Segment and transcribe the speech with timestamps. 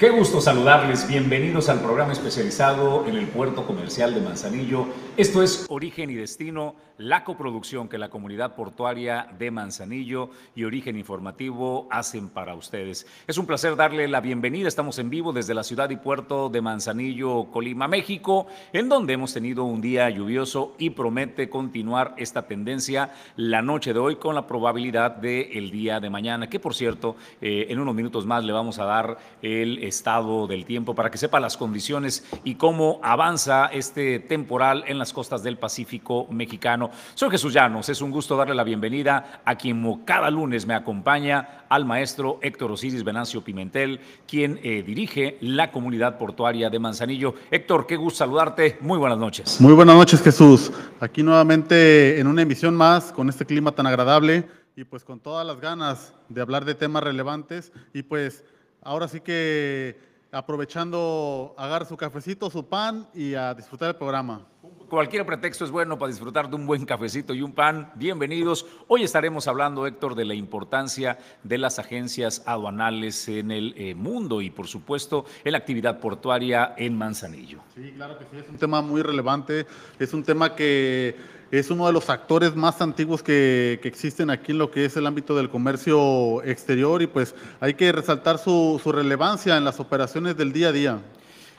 [0.00, 1.06] Qué gusto saludarles.
[1.06, 4.86] Bienvenidos al programa especializado en el puerto comercial de Manzanillo.
[5.20, 10.96] Esto es Origen y Destino, la coproducción que la comunidad portuaria de Manzanillo y Origen
[10.96, 13.06] Informativo hacen para ustedes.
[13.26, 14.66] Es un placer darle la bienvenida.
[14.66, 19.34] Estamos en vivo desde la ciudad y puerto de Manzanillo, Colima, México, en donde hemos
[19.34, 24.46] tenido un día lluvioso y promete continuar esta tendencia la noche de hoy con la
[24.46, 28.52] probabilidad del el día de mañana, que por cierto, eh, en unos minutos más le
[28.52, 33.66] vamos a dar el estado del tiempo para que sepa las condiciones y cómo avanza
[33.66, 36.90] este temporal en las costas del Pacífico mexicano.
[37.14, 41.64] Soy Jesús Llanos, es un gusto darle la bienvenida a quien cada lunes me acompaña,
[41.68, 47.34] al maestro Héctor Osiris Venancio Pimentel, quien eh, dirige la comunidad portuaria de Manzanillo.
[47.50, 49.60] Héctor, qué gusto saludarte, muy buenas noches.
[49.60, 54.48] Muy buenas noches Jesús, aquí nuevamente en una emisión más con este clima tan agradable
[54.76, 58.44] y pues con todas las ganas de hablar de temas relevantes y pues
[58.82, 64.46] ahora sí que aprovechando, agarrar su cafecito, su pan y a disfrutar del programa.
[64.90, 67.92] Cualquier pretexto es bueno para disfrutar de un buen cafecito y un pan.
[67.94, 68.66] Bienvenidos.
[68.88, 74.42] Hoy estaremos hablando, Héctor, de la importancia de las agencias aduanales en el eh, mundo
[74.42, 77.60] y, por supuesto, en la actividad portuaria en Manzanillo.
[77.76, 79.64] Sí, claro que sí, es un tema muy relevante.
[80.00, 81.14] Es un tema que
[81.52, 85.06] es uno de los actores más antiguos que, existen aquí en lo que es el
[85.06, 90.52] ámbito del comercio exterior y pues hay que resaltar su relevancia en las operaciones del
[90.52, 91.00] día a día.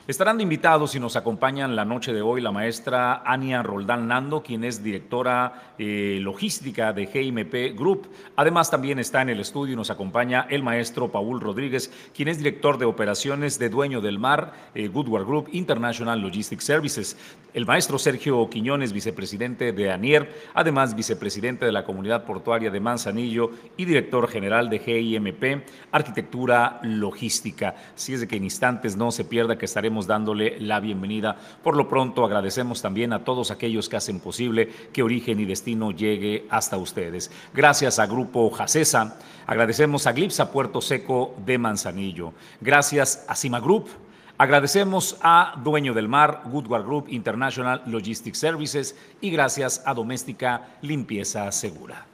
[0.08, 4.64] Estarán invitados y nos acompañan la noche de hoy la maestra Ania Roldán Nando, quien
[4.64, 8.08] es directora eh, logística de GMP Group.
[8.34, 12.38] Además, también está en el estudio y nos acompaña el maestro Paul Rodríguez, quien es
[12.38, 17.16] director de operaciones de Dueño del Mar, eh, Group International Logistics Services.
[17.54, 23.50] El maestro Sergio Quiñones, vicepresidente de ANIER, además vicepresidente de la Comunidad Portuaria de Manzanillo
[23.76, 27.76] y director general de GIMP, Arquitectura Logística.
[27.94, 31.36] Si es de que en instantes no se pierda que estaremos dándole la bienvenida.
[31.62, 35.90] Por lo pronto agradecemos también a todos aquellos que hacen posible que Origen y Destino
[35.90, 37.30] llegue hasta ustedes.
[37.54, 42.32] Gracias a Grupo Jacesa, agradecemos a Glipsa Puerto Seco de Manzanillo.
[42.60, 43.88] Gracias a Cima Group.
[44.38, 51.52] Agradecemos a Dueño del Mar, Goodward Group International Logistics Services y gracias a Doméstica Limpieza
[51.52, 52.11] Segura.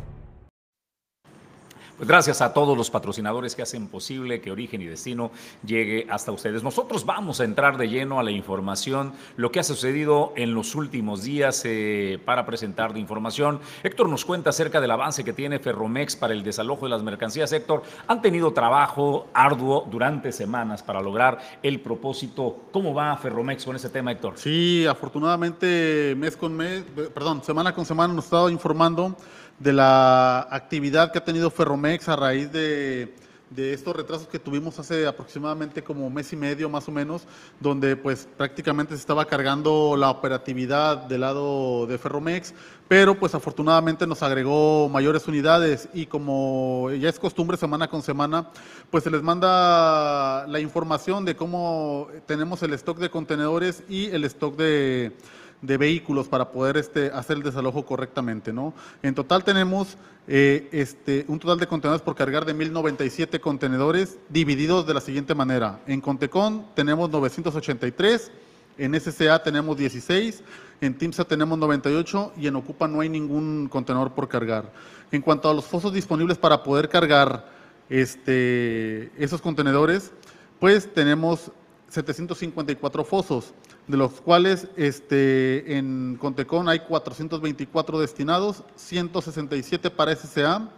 [2.03, 5.31] Pues gracias a todos los patrocinadores que hacen posible que Origen y Destino
[5.65, 6.61] llegue hasta ustedes.
[6.61, 10.75] Nosotros vamos a entrar de lleno a la información, lo que ha sucedido en los
[10.75, 13.61] últimos días eh, para presentar de información.
[13.83, 17.53] Héctor nos cuenta acerca del avance que tiene Ferromex para el desalojo de las mercancías.
[17.53, 22.63] Héctor, han tenido trabajo arduo durante semanas para lograr el propósito.
[22.73, 24.33] ¿Cómo va Ferromex con ese tema, Héctor?
[24.35, 26.83] Sí, afortunadamente mes con mes,
[27.13, 29.15] perdón, semana con semana nos ha estado informando
[29.59, 33.13] de la actividad que ha tenido Ferromex a raíz de,
[33.55, 37.23] de estos retrasos que tuvimos hace aproximadamente como mes y medio más o menos,
[37.59, 42.53] donde pues prácticamente se estaba cargando la operatividad del lado de Ferromex,
[42.87, 48.49] pero pues afortunadamente nos agregó mayores unidades y como ya es costumbre semana con semana,
[48.89, 54.23] pues se les manda la información de cómo tenemos el stock de contenedores y el
[54.25, 55.11] stock de,
[55.63, 58.53] de vehículos para poder este, hacer el desalojo correctamente.
[58.53, 58.73] ¿no?
[59.01, 64.85] En total tenemos eh, este, un total de contenedores por cargar de 1.097 contenedores divididos
[64.85, 65.79] de la siguiente manera.
[65.87, 68.31] En Contecon tenemos 983,
[68.77, 70.43] en SCA tenemos 16,
[70.81, 74.71] en TIMSA tenemos 98 y en Ocupa no hay ningún contenedor por cargar.
[75.11, 77.49] En cuanto a los fosos disponibles para poder cargar
[77.89, 80.11] este, esos contenedores,
[80.59, 81.51] pues tenemos
[81.87, 83.53] 754 fosos,
[83.87, 90.69] de los cuales este, en Contecon hay 424 destinados, 167 para SCA,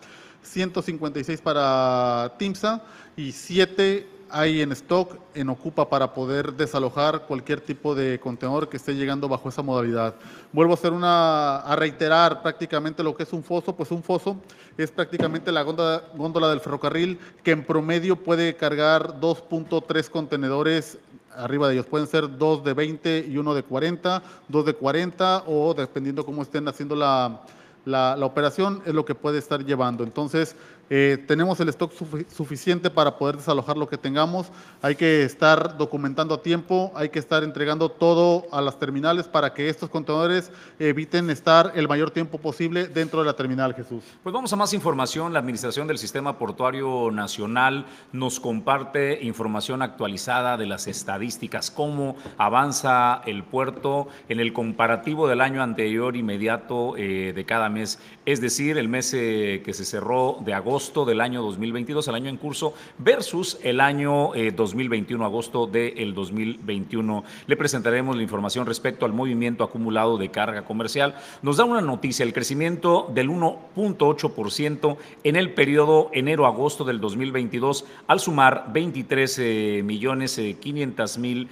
[0.41, 2.83] 156 para TIMSA
[3.15, 8.77] y 7 hay en stock, en Ocupa, para poder desalojar cualquier tipo de contenedor que
[8.77, 10.15] esté llegando bajo esa modalidad.
[10.51, 14.37] Vuelvo a hacer una, a reiterar prácticamente lo que es un foso, pues un foso
[14.77, 20.97] es prácticamente la góndola, góndola del ferrocarril que en promedio puede cargar 2.3 contenedores
[21.37, 21.85] arriba de ellos.
[21.85, 26.41] Pueden ser dos de 20 y uno de 40, dos de 40 o dependiendo cómo
[26.41, 27.41] estén haciendo la,
[27.85, 30.03] la, la operación, es lo que puede estar llevando.
[30.03, 30.55] Entonces,
[30.89, 31.91] eh, tenemos el stock
[32.31, 34.47] suficiente para poder desalojar lo que tengamos.
[34.83, 39.53] Hay que estar documentando a tiempo, hay que estar entregando todo a las terminales para
[39.53, 44.03] que estos contenedores eviten estar el mayor tiempo posible dentro de la terminal, Jesús.
[44.21, 45.33] Pues vamos a más información.
[45.33, 53.21] La Administración del Sistema Portuario Nacional nos comparte información actualizada de las estadísticas, cómo avanza
[53.25, 58.77] el puerto en el comparativo del año anterior inmediato eh, de cada mes, es decir,
[58.77, 62.35] el mes eh, que se cerró de agosto agosto del año 2022, el año en
[62.35, 67.23] curso, versus el año 2021, eh, agosto del 2021.
[67.47, 71.15] Le presentaremos la información respecto al movimiento acumulado de carga comercial.
[71.41, 78.19] Nos da una noticia, el crecimiento del 1.8% en el periodo enero-agosto del 2022, al
[78.19, 81.49] sumar 23 eh, millones 500 eh, mil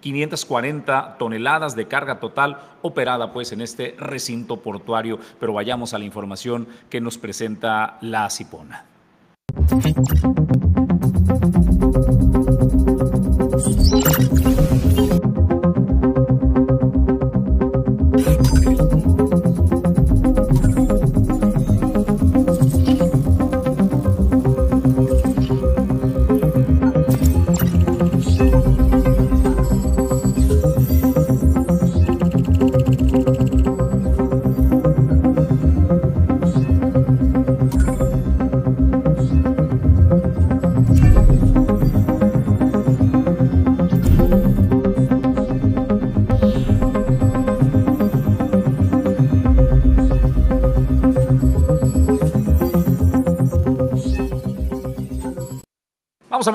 [0.00, 5.18] 540 toneladas de carga total operada pues en este recinto portuario.
[5.38, 8.86] Pero vayamos a la información que nos presenta la Cipona.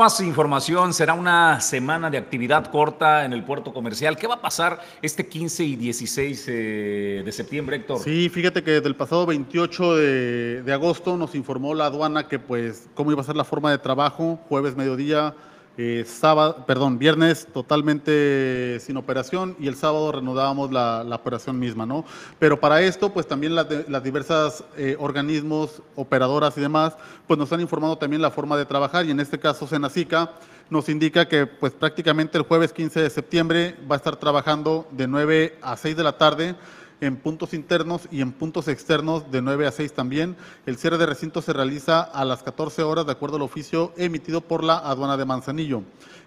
[0.06, 0.94] Más información.
[0.94, 4.16] Será una semana de actividad corta en el puerto comercial.
[4.16, 8.04] ¿Qué va a pasar este 15 y 16 eh, de septiembre, Héctor?
[8.04, 12.88] Sí, fíjate que del pasado 28 de, de agosto nos informó la aduana que, pues,
[12.94, 15.34] cómo iba a ser la forma de trabajo, jueves, mediodía,
[15.78, 22.06] eh, sábado, perdón, viernes totalmente sin operación y el sábado reanudábamos la, operación misma, ¿no?
[22.40, 26.96] Pero para esto, pues también las, las diversas eh, organismos, operadoras y demás,
[27.28, 30.32] pues nos han informado también la forma de trabajar y en este caso Senacica
[30.70, 35.08] nos indica que pues prácticamente el jueves 15 de septiembre va a estar trabajando de
[35.08, 36.56] 9 a 6 de la tarde
[37.02, 40.36] en puntos internos y en puntos externos de 9 a 6 también.
[40.66, 44.42] El cierre de recinto se realiza a las 14 horas de acuerdo al oficio emitido
[44.42, 45.84] por la aduana de Manzanillo.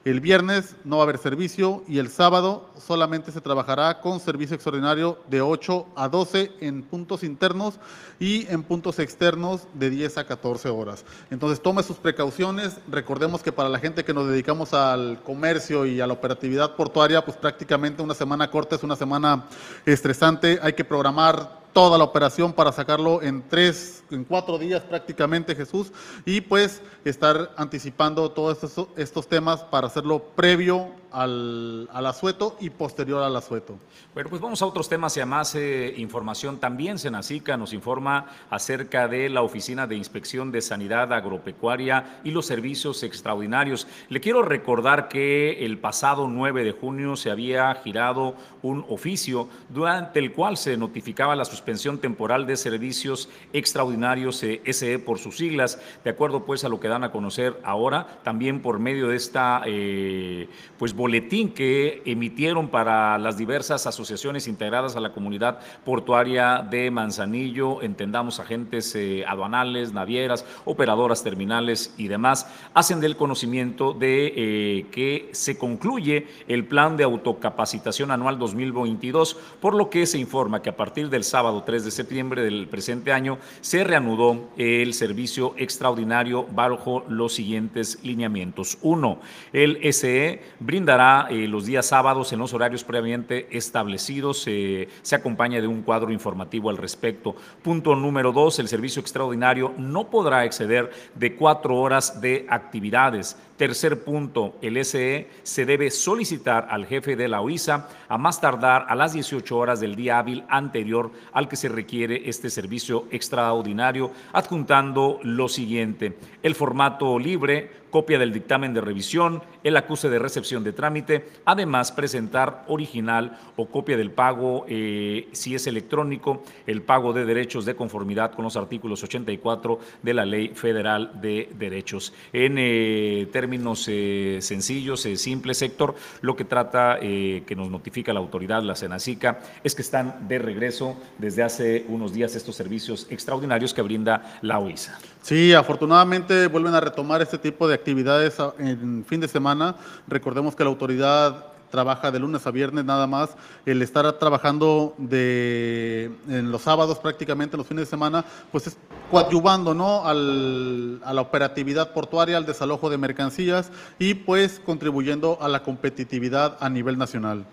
[0.08, 4.54] El viernes no va a haber servicio y el sábado solamente se trabajará con servicio
[4.54, 7.74] extraordinario de 8 a 12 en puntos internos
[8.18, 11.04] y en puntos externos de 10 a 14 horas.
[11.30, 12.78] Entonces tome sus precauciones.
[12.90, 17.22] Recordemos que para la gente que nos dedicamos al comercio y a la operatividad portuaria,
[17.22, 19.44] pues prácticamente una semana corta es una semana
[19.84, 20.58] estresante.
[20.62, 25.92] Hay que programar toda la operación para sacarlo en tres, en cuatro días prácticamente, Jesús,
[26.24, 32.70] y pues estar anticipando todos estos, estos temas para hacerlo previo al, al asueto y
[32.70, 33.76] posterior al asueto.
[34.14, 36.58] Bueno, pues vamos a otros temas y a más eh, información.
[36.58, 42.46] También Senacica nos informa acerca de la Oficina de Inspección de Sanidad Agropecuaria y los
[42.46, 43.86] servicios extraordinarios.
[44.08, 50.18] Le quiero recordar que el pasado 9 de junio se había girado un oficio durante
[50.18, 55.80] el cual se notificaba la suspensión temporal de servicios extraordinarios eh, SE por sus siglas,
[56.02, 59.62] de acuerdo pues a lo que dan a conocer ahora, también por medio de esta
[59.66, 60.48] eh,
[60.78, 67.82] pues boletín que emitieron para las diversas asociaciones integradas a la comunidad portuaria de Manzanillo,
[67.82, 75.28] entendamos agentes eh, aduanales, navieras, operadoras terminales y demás, hacen del conocimiento de eh, que
[75.30, 80.76] se concluye el plan de autocapacitación anual 2022, por lo que se informa que a
[80.76, 87.04] partir del sábado 3 de septiembre del presente año se reanudó el servicio extraordinario bajo
[87.08, 88.78] los siguientes lineamientos.
[88.82, 89.20] Uno,
[89.52, 90.42] el SE
[90.88, 94.44] brindará eh, los días sábados en los horarios previamente establecidos.
[94.46, 97.36] Eh, se acompaña de un cuadro informativo al respecto.
[97.62, 103.36] Punto número dos, el servicio extraordinario no podrá exceder de cuatro horas de actividades.
[103.58, 108.86] Tercer punto, el SE se debe solicitar al jefe de la OISA a más tardar
[108.88, 114.12] a las 18 horas del día hábil anterior al que se requiere este servicio extraordinario,
[114.32, 120.62] adjuntando lo siguiente, el formato libre, copia del dictamen de revisión, el acuse de recepción
[120.62, 127.14] de trámite, además presentar original o copia del pago eh, si es electrónico, el pago
[127.14, 132.12] de derechos de conformidad con los artículos 84 de la Ley Federal de Derechos.
[132.32, 133.47] En eh, términos
[133.88, 139.74] eh, sencillos, simples, sector, lo que trata que nos notifica la autoridad, la Senacica, es
[139.74, 144.98] que están de regreso desde hace unos días estos servicios extraordinarios que brinda la OISA.
[145.22, 149.76] Sí, afortunadamente vuelven a retomar este tipo de actividades en fin de semana.
[150.06, 153.30] Recordemos que la autoridad trabaja de lunes a viernes nada más,
[153.66, 158.76] el estar trabajando de, en los sábados prácticamente, en los fines de semana, pues es
[159.10, 160.04] coadyuvando ¿no?
[160.04, 166.56] Al, a la operatividad portuaria, al desalojo de mercancías y pues contribuyendo a la competitividad
[166.60, 167.46] a nivel nacional.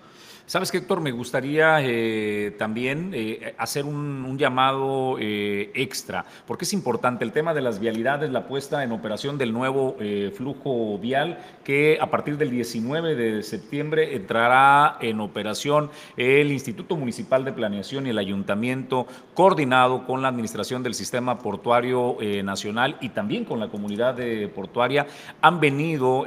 [0.47, 6.73] Sabes que Héctor, me gustaría eh, también eh, hacer un, llamado eh, extra, porque es
[6.73, 9.95] importante el tema de las vialidades, la puesta en operación del nuevo
[10.35, 17.45] flujo vial, que a partir del 19 de septiembre entrará en operación el Instituto Municipal
[17.45, 23.45] de Planeación y el Ayuntamiento, coordinado con la Administración del Sistema Portuario Nacional y también
[23.45, 24.17] con la comunidad
[24.53, 25.07] portuaria,
[25.41, 26.25] han venido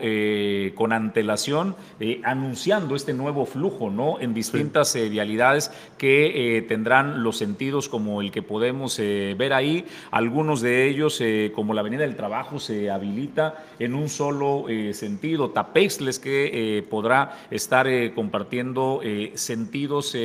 [0.75, 1.77] con antelación
[2.25, 4.08] anunciando este nuevo flujo, ¿no?
[4.21, 9.53] En distintas eh, vialidades que eh, tendrán los sentidos como el que podemos eh, ver
[9.53, 9.85] ahí.
[10.11, 11.23] Algunos de ellos,
[11.55, 15.51] como la Avenida del Trabajo, se habilita en un solo sentido.
[15.51, 19.01] Tapexles que podrá estar compartiendo
[19.35, 20.17] sentidos,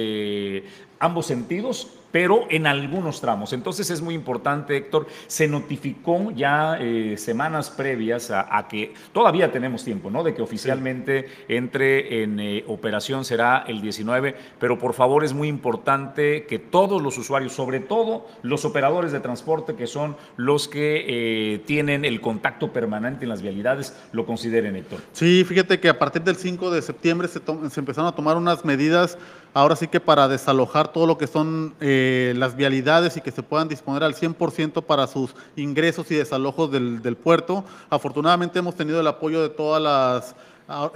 [1.00, 3.54] ambos sentidos pero en algunos tramos.
[3.54, 9.84] Entonces es muy importante, Héctor, se notificó ya eh, semanas previas a, que todavía tenemos
[9.84, 10.24] tiempo, ¿no?
[10.24, 15.48] De que oficialmente entre en eh, operación será el 19, pero por favor es muy
[15.48, 21.06] importante que todos los usuarios, sobre todo los operadores de transporte, que son los que
[21.08, 25.00] eh, tienen el contacto permanente en las vialidades, lo consideren, Héctor.
[25.14, 27.42] Sí, fíjate que a partir del 5 de septiembre se,
[27.72, 29.18] se empezaron a tomar unas medidas
[29.54, 33.44] ahora sí que para desalojar todo lo que son eh, las vialidades y que se
[33.44, 37.64] puedan disponer al 100% para sus ingresos y desalojos del, del puerto.
[37.90, 40.36] Afortunadamente hemos tenido el apoyo de todas las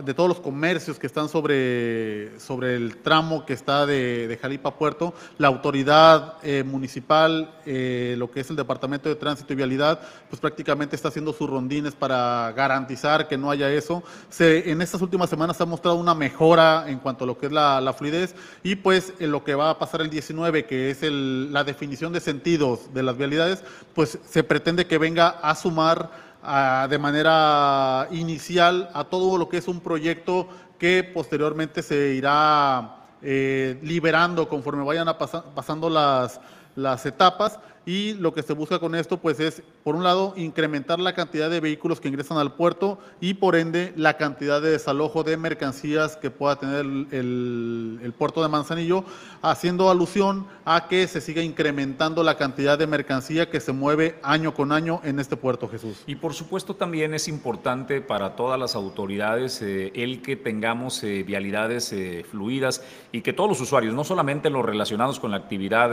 [0.04, 4.76] de todos los comercios que están sobre, sobre el tramo que está de, de Jalipa
[4.76, 10.00] Puerto, la autoridad eh, municipal, eh, lo que es el Departamento de Tránsito y Vialidad,
[10.30, 14.04] pues prácticamente está haciendo sus rondines para garantizar que no haya eso.
[14.30, 17.48] Se, en estas últimas semanas se ha mostrado una mejora en cuanto a lo que
[17.48, 20.92] es la, la fluidez y pues en lo que va a pasar el 19, que
[20.92, 25.56] es el, la definición de sentidos de las vialidades, pues se pretende que venga a
[25.56, 26.27] sumar
[26.90, 30.48] de manera inicial a todo lo que es un proyecto
[30.80, 35.08] que posteriormente se irá eh, liberando conforme vayan
[35.54, 36.40] pasando las,
[36.76, 41.00] las etapas y lo que se busca con esto pues es, por un lado, incrementar
[41.00, 45.24] la cantidad de vehículos que ingresan al puerto y por ende la cantidad de desalojo
[45.24, 49.06] de mercancías que pueda tener el, puerto de Manzanillo,
[49.42, 54.54] haciendo alusión a que se siga incrementando la cantidad de mercancía que se mueve año
[54.54, 56.04] con año en este puerto, Jesús.
[56.08, 61.24] Y por supuesto también es importante para todas las autoridades eh, el que tengamos eh,
[61.24, 65.92] vialidades eh, fluidas y que todos los usuarios, no solamente los relacionados con la actividad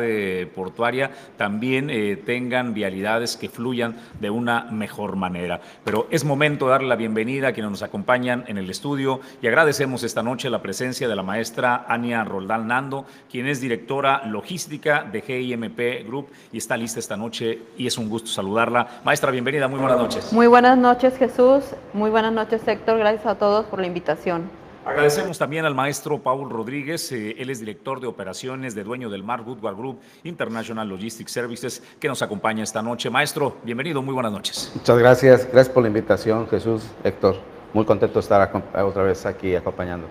[0.55, 5.61] portuaria, también eh, tengan vialidades que fluyan de una mejor manera.
[5.85, 9.47] Pero es momento de darle la bienvenida a quienes nos acompañan en el estudio y
[9.47, 15.05] agradecemos esta noche la presencia de la maestra Ania Roldán Nando, quien es directora logística
[15.05, 19.01] de GIMP Group y está lista esta noche y es un gusto saludarla.
[19.05, 20.33] Maestra, bienvenida, muy buenas noches.
[20.33, 24.64] Muy buenas noches Jesús, muy buenas noches Héctor, gracias a todos por la invitación.
[24.85, 29.23] Agradecemos también al maestro Paul Rodríguez, eh, él es director de operaciones de dueño del
[29.23, 33.09] Mar Goodward Group International Logistics Services, que nos acompaña esta noche.
[33.09, 34.71] Maestro, bienvenido, muy buenas noches.
[34.75, 37.37] Muchas gracias, gracias por la invitación, Jesús, Héctor.
[37.73, 40.07] Muy contento de estar otra vez aquí acompañando.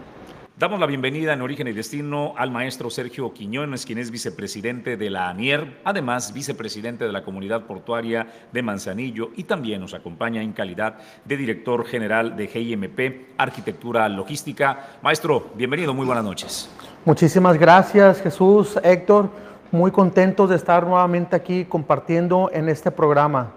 [0.63, 5.09] Damos la bienvenida en Origen y Destino al maestro Sergio Quiñones, quien es vicepresidente de
[5.09, 10.53] la ANIER, además vicepresidente de la Comunidad Portuaria de Manzanillo y también nos acompaña en
[10.53, 14.91] calidad de director general de GIMP, Arquitectura Logística.
[15.01, 16.69] Maestro, bienvenido, muy buenas noches.
[17.03, 19.31] Muchísimas gracias Jesús, Héctor,
[19.69, 23.51] muy contentos de estar nuevamente aquí compartiendo en este programa.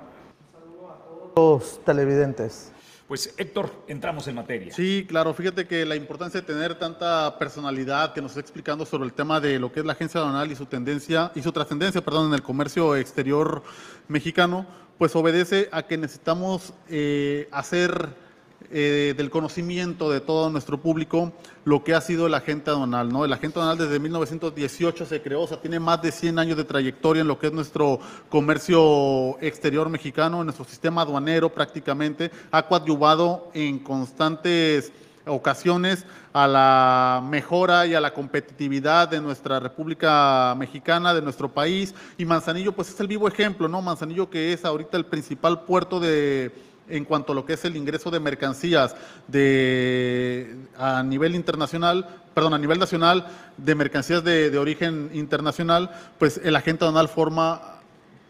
[0.52, 2.72] Un saludo a todos los televidentes.
[3.08, 4.75] Pues Héctor, entramos en materia.
[4.75, 9.04] Sí, claro, fíjate que la importancia de tener tanta personalidad que nos está explicando sobre
[9.04, 12.04] el tema de lo que es la agencia aduanal y su tendencia y su trascendencia,
[12.04, 13.62] perdón, en el comercio exterior
[14.08, 14.66] mexicano,
[14.98, 18.25] pues obedece a que necesitamos eh, hacer
[18.70, 21.32] eh, del conocimiento de todo nuestro público
[21.64, 23.08] lo que ha sido el agente aduanal.
[23.08, 23.25] ¿no?
[23.25, 26.64] El agente aduanal desde 1918 se creó, o sea, tiene más de 100 años de
[26.64, 32.66] trayectoria en lo que es nuestro comercio exterior mexicano, en nuestro sistema aduanero prácticamente, ha
[32.66, 34.92] coadyuvado en constantes
[35.26, 41.94] ocasiones a la mejora y a la competitividad de nuestra República Mexicana, de nuestro país.
[42.18, 43.82] Y Manzanillo, pues es el vivo ejemplo, ¿no?
[43.82, 46.52] Manzanillo que es ahorita el principal puerto de
[46.88, 52.55] en cuanto a lo que es el ingreso de mercancías de, a nivel internacional, perdón,
[52.55, 53.26] a nivel nacional,
[53.57, 57.81] de mercancías de, origen internacional, pues el agente aduanal forma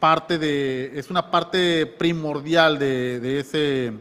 [0.01, 3.93] parte de, es una parte primordial de, de ese,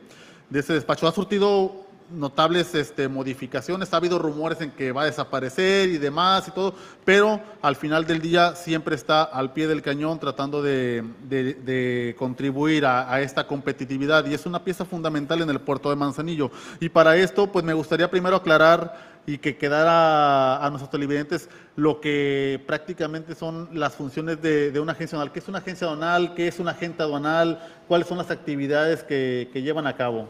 [0.50, 1.08] de ese despacho.
[1.08, 6.48] Ha surtido notables este, modificaciones, ha habido rumores en que va a desaparecer y demás
[6.48, 12.16] y todo, pero al final del día siempre está al pie del cañón tratando de,
[12.18, 16.52] contribuir a, esta competitividad y es una pieza fundamental en el puerto de Manzanillo.
[16.80, 22.00] Y para esto, pues me gustaría primero aclarar y que quedara a nuestros televidentes lo
[22.00, 25.34] que prácticamente son las funciones de, una agencia aduanal.
[25.34, 26.36] ¿Qué es una agencia aduanal?
[26.36, 27.60] ¿Qué es un agente aduanal?
[27.88, 30.30] ¿Cuáles son las actividades que llevan a cabo?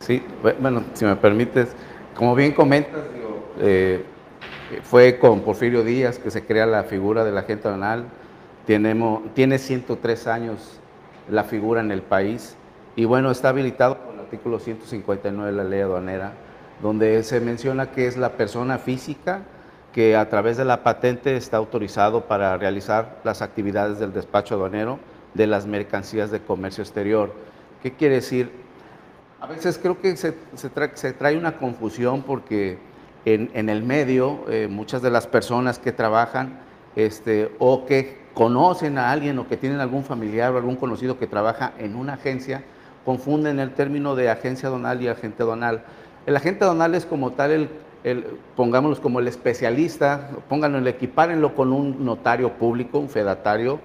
[0.00, 0.22] Sí,
[0.60, 1.74] bueno, si me permites,
[2.14, 3.00] como bien comentas,
[3.60, 4.04] eh,
[4.82, 8.04] fue con Porfirio Díaz que se crea la figura del agente aduanal.
[8.66, 10.80] Tenemos, tiene 103 años
[11.28, 12.56] la figura en el país
[12.96, 16.32] y bueno, está habilitado por el artículo 159 de la ley aduanera,
[16.82, 19.42] donde se menciona que es la persona física
[19.92, 24.98] que a través de la patente está autorizado para realizar las actividades del despacho aduanero
[25.34, 27.32] de las mercancías de comercio exterior.
[27.82, 28.67] ¿Qué quiere decir?
[29.40, 30.32] A veces creo que se,
[30.70, 32.78] trae, una confusión porque
[33.24, 36.58] en, el medio eh, muchas de las personas que trabajan
[36.96, 41.28] este, o que conocen a alguien o que tienen algún familiar o algún conocido que
[41.28, 42.64] trabaja en una agencia,
[43.04, 45.84] confunden el término de agencia donal y agente donal.
[46.26, 47.68] El agente donal es como tal,
[48.02, 48.24] el,
[48.56, 53.78] pongámoslo como el especialista, pónganlo, equipárenlo con un notario público, un fedatario,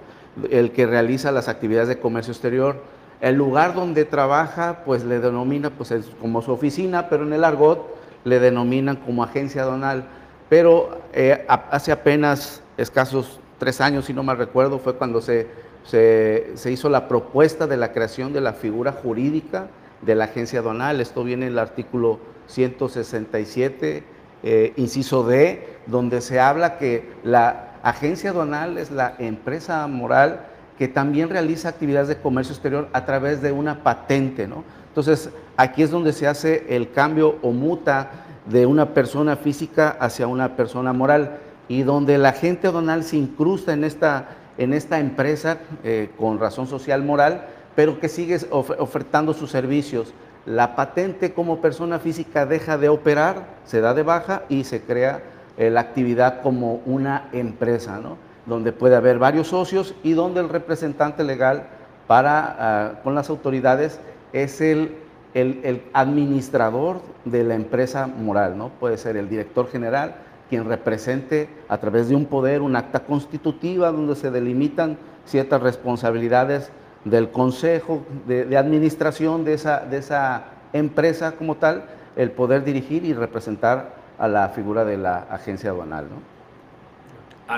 [0.50, 2.82] el que realiza las actividades de comercio exterior
[3.24, 7.96] el lugar donde trabaja, pues le denomina pues, como su oficina, pero en el argot
[8.22, 10.04] le denominan como agencia donal.
[10.50, 15.46] Pero eh, hace apenas escasos tres años, si no mal recuerdo, fue cuando se,
[15.84, 19.68] se, hizo la propuesta de la creación de la figura jurídica
[20.02, 21.00] de la agencia donal.
[21.00, 24.04] Esto viene en el artículo 167,
[24.42, 30.40] eh, inciso D, donde se habla que la agencia donal es la empresa moral
[30.78, 34.64] que también realiza actividades de comercio exterior a través de una patente, ¿no?
[34.88, 38.10] Entonces, aquí es donde se hace el cambio o muta
[38.46, 43.72] de una persona física hacia una persona moral y donde la gente donal se incrusta
[43.72, 49.50] en esta, en esta empresa eh, con razón social moral, pero que sigue ofertando sus
[49.50, 50.12] servicios.
[50.46, 55.22] La patente como persona física deja de operar, se da de baja y se crea
[55.56, 58.18] eh, la actividad como una empresa, ¿no?
[58.46, 61.64] Donde puede haber varios socios y donde el representante legal
[62.06, 64.00] para, ah, con las autoridades
[64.32, 64.96] es el,
[65.34, 68.68] el, administrador de la empresa moral, ¿no?
[68.68, 70.16] Puede ser el director general,
[70.48, 76.70] quien represente a través de un poder, un acta constitutiva donde se delimitan ciertas responsabilidades
[77.04, 81.84] del consejo de, administración de esa, de esa empresa como tal,
[82.16, 86.06] el poder dirigir y representar a la figura de la agencia aduanal.
[86.08, 87.54] ¿no?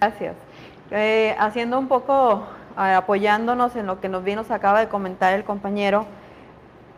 [0.00, 0.36] Gracias.
[0.90, 5.32] Eh, haciendo un poco, eh, apoyándonos en lo que nos bien nos acaba de comentar
[5.32, 6.04] el compañero,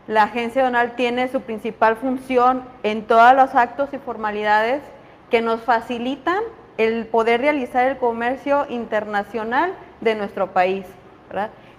[0.07, 4.81] la agencia donal tiene su principal función en todos los actos y formalidades
[5.29, 6.39] que nos facilitan
[6.77, 10.85] el poder realizar el comercio internacional de nuestro país.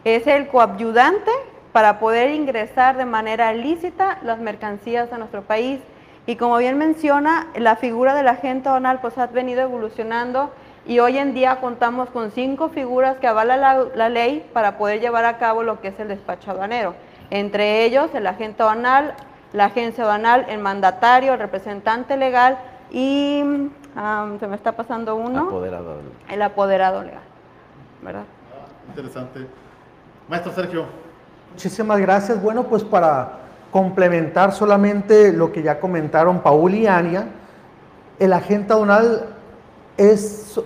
[0.04, 1.30] Es el coadyudante
[1.72, 5.80] para poder ingresar de manera lícita las mercancías a nuestro país.
[6.26, 10.50] Y como bien menciona, la figura del agente donal pues ha venido evolucionando
[10.90, 15.00] y hoy en día contamos con cinco figuras que avalan la, la, ley para poder
[15.00, 16.96] llevar a cabo lo que es el despacho aduanero.
[17.31, 19.14] Entre ellos, el agente aduanal,
[19.53, 22.59] la agencia aduanal, el mandatario, el representante legal
[22.90, 25.46] y um, se me está pasando uno.
[25.46, 25.98] Apoderado.
[26.29, 27.22] El apoderado legal.
[28.03, 28.24] ¿Verdad?
[28.88, 29.46] Interesante.
[30.29, 30.87] Maestro Sergio.
[31.53, 32.42] Muchísimas gracias.
[32.42, 33.35] Bueno, pues para
[33.70, 37.29] complementar solamente lo que ya comentaron Paul y Ania,
[38.18, 39.37] el agente aduanal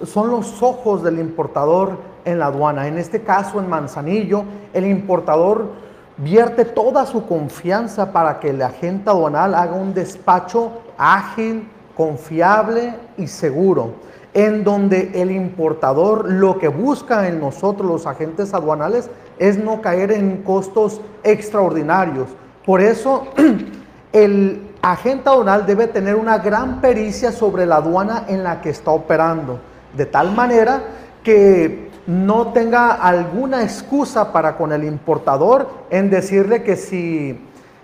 [0.05, 2.87] son los ojos del importador en la aduana.
[2.87, 5.71] En este caso, en Manzanillo, el importador
[6.17, 13.27] vierte toda su confianza para que el agente aduanal haga un despacho ágil, confiable y
[13.27, 13.95] seguro,
[14.33, 20.13] en donde el importador lo que busca en nosotros los agentes aduanales es no caer
[20.13, 22.29] en costos extraordinarios.
[22.65, 23.27] Por eso
[24.13, 28.91] el agente aduanal debe tener una gran pericia sobre la aduana en la que está
[28.91, 29.59] operando,
[29.97, 30.83] de tal manera
[31.23, 37.41] que no tenga alguna excusa para con el importador en decirle que si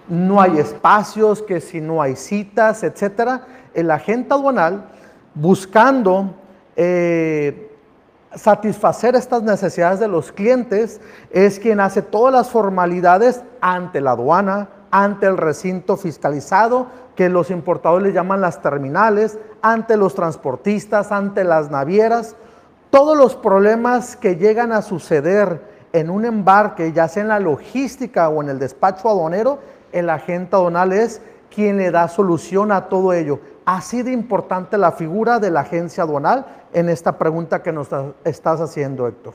[0.08, 3.46] no hay espacios, que si no hay citas, etcétera.
[3.72, 4.84] El agente aduanal
[5.34, 6.34] buscando
[6.76, 7.70] eh,
[8.34, 14.68] satisfacer estas necesidades de los clientes es quien hace todas las formalidades ante la aduana,
[14.90, 21.70] ante el recinto fiscalizado, que los importadores llaman las terminales, ante los transportistas, ante las
[21.70, 22.37] navieras.
[22.90, 28.29] Todos los problemas que llegan a suceder en un embarque, ya sea en la logística
[28.29, 29.59] o en el despacho aduanero,
[29.92, 31.20] el agente aduanal es
[31.55, 33.40] quien le da solución a todo ello.
[33.64, 37.88] Así de importante la figura de la agencia aduanal en esta pregunta que nos
[38.24, 39.35] estás haciendo, Héctor.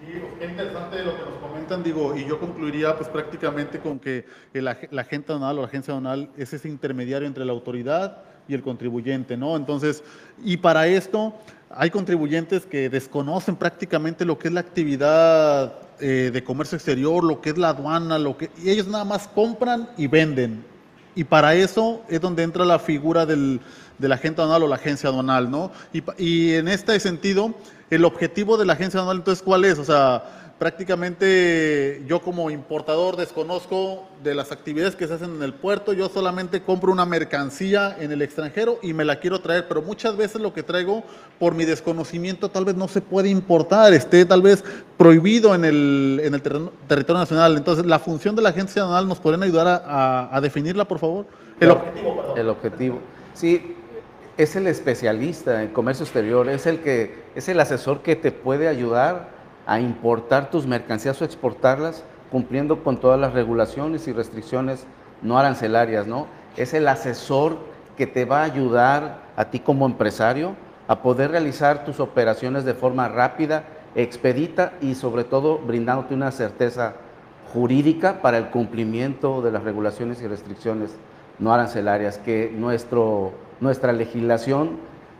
[0.00, 1.39] Sí, qué interesante lo que nos
[1.78, 6.30] digo, y yo concluiría pues prácticamente con que la agente aduanal o la agencia aduanal
[6.36, 9.56] es ese intermediario entre la autoridad y el contribuyente, ¿no?
[9.56, 10.02] Entonces,
[10.42, 11.34] y para esto
[11.70, 17.40] hay contribuyentes que desconocen prácticamente lo que es la actividad eh, de comercio exterior, lo
[17.40, 20.64] que es la aduana, lo que y ellos nada más compran y venden.
[21.14, 23.60] Y para eso es donde entra la figura del,
[23.98, 25.70] del agente aduanal o la agencia aduanal, ¿no?
[25.92, 27.54] Y, y en este sentido,
[27.90, 29.78] el objetivo de la agencia aduanal, entonces, ¿cuál es?
[29.78, 35.54] O sea, prácticamente yo como importador desconozco de las actividades que se hacen en el
[35.54, 39.80] puerto, yo solamente compro una mercancía en el extranjero y me la quiero traer, pero
[39.80, 41.02] muchas veces lo que traigo
[41.38, 44.62] por mi desconocimiento tal vez no se puede importar, esté tal vez
[44.98, 47.56] prohibido en el, en el territorio nacional.
[47.56, 50.98] Entonces, la función de la agencia nacional, ¿nos pueden ayudar a, a, a definirla, por
[50.98, 51.26] favor?
[51.58, 52.38] El objetivo, perdón.
[52.38, 53.00] El objetivo.
[53.32, 53.76] Sí,
[54.42, 58.68] es el especialista en comercio exterior, es el que es el asesor que te puede
[58.68, 59.28] ayudar
[59.66, 64.86] a importar tus mercancías o exportarlas cumpliendo con todas las regulaciones y restricciones
[65.20, 66.26] no arancelarias, ¿no?
[66.56, 67.58] Es el asesor
[67.96, 70.54] que te va a ayudar a ti como empresario
[70.88, 76.94] a poder realizar tus operaciones de forma rápida, expedita y sobre todo brindándote una certeza
[77.52, 80.92] jurídica para el cumplimiento de las regulaciones y restricciones
[81.38, 84.78] no arancelarias que nuestro, nuestra legislación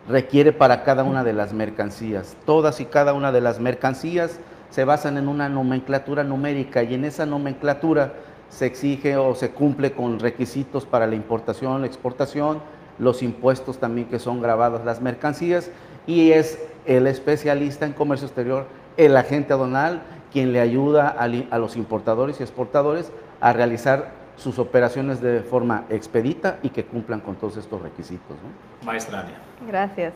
[0.09, 2.37] requiere para cada una de las mercancías.
[2.45, 7.05] Todas y cada una de las mercancías se basan en una nomenclatura numérica y en
[7.05, 8.15] esa nomenclatura
[8.49, 12.61] se exige o se cumple con requisitos para la importación, la exportación,
[12.99, 15.71] los impuestos también que son grabados las mercancías
[16.07, 21.59] y es el especialista en comercio exterior, el agente aduanal, quien le ayuda a, a
[21.59, 27.37] los importadores y exportadores a realizar sus operaciones de forma expedita y que cumplan con
[27.37, 28.37] todos estos requisitos.
[28.43, 28.87] ¿no?
[28.87, 29.35] Maestra Ania.
[29.67, 30.15] Gracias.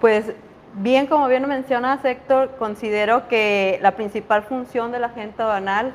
[0.00, 0.32] Pues
[0.74, 5.92] bien, como bien menciona Héctor, considero que la principal función del agente aduanal,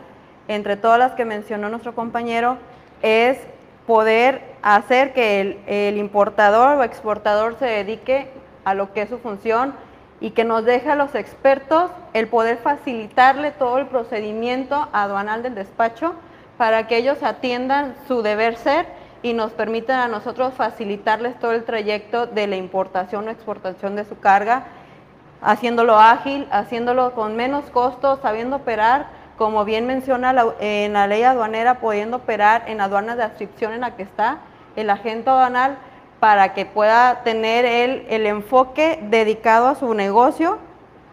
[0.47, 2.57] entre todas las que mencionó nuestro compañero,
[3.03, 3.37] es
[3.85, 8.27] poder hacer que el, el importador o exportador se dedique
[8.65, 9.73] a lo que es su función
[10.19, 15.53] y que nos deje a los expertos el poder facilitarle todo el procedimiento aduanal del
[15.53, 16.15] despacho
[16.57, 18.87] para que ellos atiendan su deber ser
[19.21, 24.05] y nos permitan a nosotros facilitarles todo el trayecto de la importación o exportación de
[24.05, 24.65] su carga,
[25.41, 31.79] haciéndolo ágil, haciéndolo con menos costos, sabiendo operar, como bien menciona en la ley aduanera,
[31.79, 34.39] pudiendo operar en aduanas de adscripción en la que está
[34.75, 35.77] el agente aduanal
[36.19, 40.57] para que pueda tener el, el enfoque dedicado a su negocio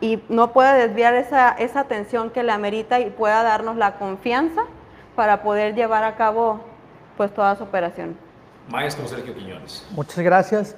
[0.00, 4.62] y no puede desviar esa, esa atención que le amerita y pueda darnos la confianza
[5.14, 6.60] para poder llevar a cabo
[7.16, 8.16] pues toda su operación.
[8.68, 9.86] Maestro Sergio Quiñones.
[9.90, 10.76] Muchas gracias.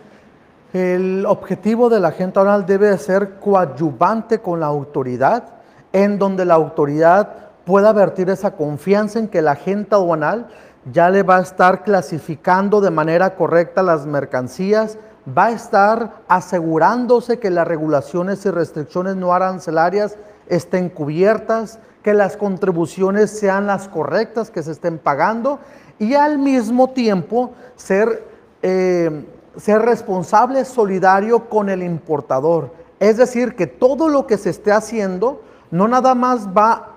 [0.72, 5.44] El objetivo de la agente aduanal debe ser coadyuvante con la autoridad,
[5.92, 10.48] en donde la autoridad pueda vertir esa confianza en que la agente aduanal
[10.92, 17.38] ya le va a estar clasificando de manera correcta las mercancías, va a estar asegurándose
[17.38, 20.16] que las regulaciones y restricciones no arancelarias
[20.48, 25.58] estén cubiertas, que las contribuciones sean las correctas, que se estén pagando
[25.98, 28.22] y al mismo tiempo ser,
[28.62, 32.70] eh, ser responsable, solidario con el importador.
[33.00, 35.42] Es decir, que todo lo que se esté haciendo
[35.72, 36.92] no nada más va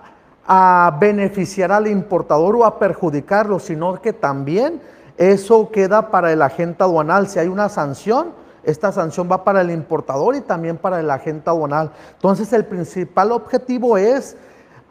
[0.46, 4.80] a beneficiar al importador o a perjudicarlo, sino que también
[5.18, 7.28] eso queda para el agente aduanal.
[7.28, 8.28] Si hay una sanción,
[8.64, 11.94] esta sanción va para el importador y también para el agente aduanal.
[12.14, 14.38] Entonces el principal objetivo es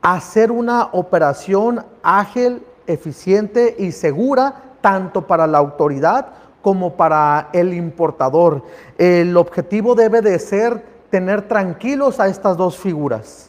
[0.02, 6.26] hacer una operación ágil, eficiente y segura, tanto para la autoridad
[6.62, 8.62] como para el importador.
[8.96, 13.47] El objetivo debe de ser tener tranquilos a estas dos figuras.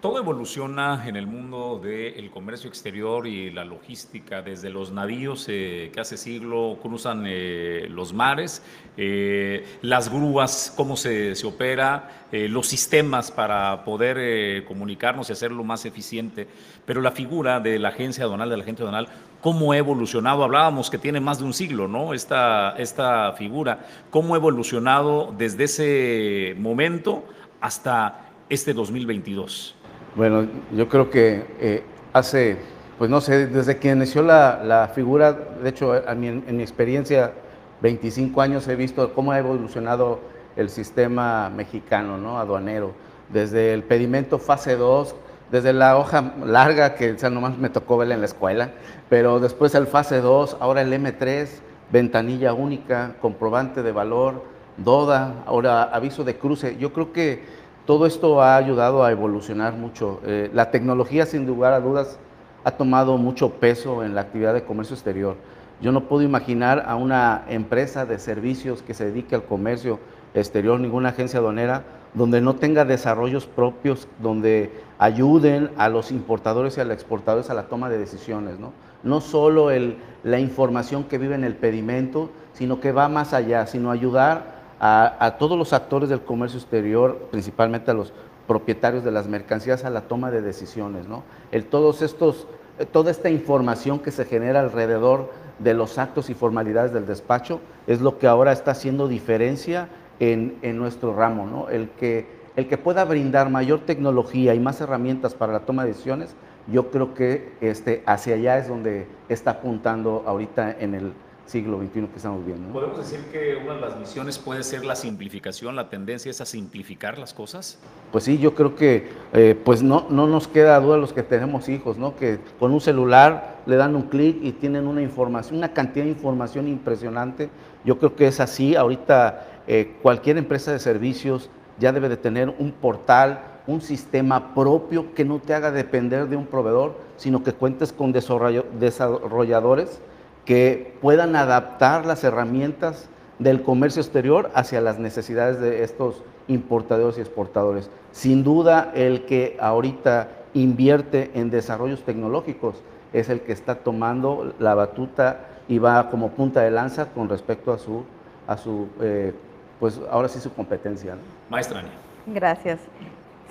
[0.00, 5.90] Todo evoluciona en el mundo del comercio exterior y la logística, desde los navíos eh,
[5.92, 8.62] que hace siglo cruzan eh, los mares,
[8.96, 16.46] eh, las grúas, cómo se, opera, los sistemas para poder comunicarnos y hacerlo más eficiente.
[16.86, 19.08] Pero la figura de la agencia aduanal, de la agencia aduanal,
[19.40, 20.44] cómo ha evolucionado.
[20.44, 22.14] Hablábamos que tiene más de un siglo, ¿no?
[22.14, 27.24] Esta, esta figura, cómo ha evolucionado desde ese momento
[27.60, 29.74] hasta este 2022.
[30.14, 32.56] Bueno, yo creo que eh, hace,
[32.98, 37.32] pues no sé, desde que inició la, figura, de hecho, en mi experiencia,
[37.80, 40.20] 25 años he visto cómo ha evolucionado
[40.56, 42.38] el sistema mexicano, ¿no?
[42.38, 42.92] Aduanero.
[43.28, 45.14] Desde el pedimento fase 2,
[45.50, 48.72] desde la hoja larga, que sea, nomás me tocó verla en la escuela,
[49.08, 51.48] pero después el fase 2, ahora el M3,
[51.92, 54.44] ventanilla única, comprobante de valor,
[54.78, 56.76] DODA, ahora aviso de cruce.
[56.78, 57.44] Yo creo que
[57.88, 60.20] todo esto ha ayudado a evolucionar mucho.
[60.26, 62.18] Eh, la tecnología, sin lugar a dudas,
[62.62, 65.36] ha tomado mucho peso en la actividad de comercio exterior.
[65.80, 70.00] Yo no puedo imaginar a una empresa de servicios que se dedique al comercio
[70.34, 76.82] exterior, ninguna agencia aduanera, donde no tenga desarrollos propios, donde ayuden a los importadores y
[76.82, 78.58] a los exportadores a la toma de decisiones.
[78.58, 83.32] No, no solo el, la información que vive en el pedimento, sino que va más
[83.32, 88.12] allá, sino ayudar a, todos los actores del comercio exterior, principalmente a los
[88.46, 91.06] propietarios de las mercancías, a la toma de decisiones.
[91.08, 91.24] ¿no?
[91.70, 92.46] Todos estos,
[92.78, 97.60] eh, toda esta información que se genera alrededor de los actos y formalidades del despacho
[97.86, 99.88] es lo que ahora está haciendo diferencia
[100.20, 101.46] en, en nuestro ramo.
[101.46, 101.68] ¿no?
[101.68, 105.90] El, que, el que pueda brindar mayor tecnología y más herramientas para la toma de
[105.90, 106.34] decisiones,
[106.70, 111.12] yo creo que este, hacia allá es donde está apuntando ahorita en el,
[111.48, 112.72] siglo XXI que estamos viendo.
[112.72, 116.46] ¿Podemos decir que una de las misiones puede ser la simplificación, la tendencia es a
[116.46, 117.78] simplificar las cosas?
[118.12, 121.68] Pues sí, yo creo que eh, pues no, no nos queda duda los que tenemos
[121.70, 122.16] hijos, ¿no?
[122.16, 126.10] que con un celular le dan un clic y tienen una información, una cantidad de
[126.10, 127.48] información impresionante.
[127.84, 132.54] Yo creo que es así, ahorita eh, cualquier empresa de servicios ya debe de tener
[132.58, 137.52] un portal, un sistema propio que no te haga depender de un proveedor, sino que
[137.52, 140.00] cuentes con desarrolladores
[140.48, 147.20] que puedan adaptar las herramientas del comercio exterior hacia las necesidades de estos importadores y
[147.20, 147.90] exportadores.
[148.12, 152.76] Sin duda, el que ahorita invierte en desarrollos tecnológicos
[153.12, 157.70] es el que está tomando la batuta y va como punta de lanza con respecto
[157.70, 158.04] a su,
[158.46, 159.34] a su eh,
[159.78, 161.14] pues ahora sí su competencia.
[161.50, 161.82] Maestra
[162.26, 162.80] Gracias.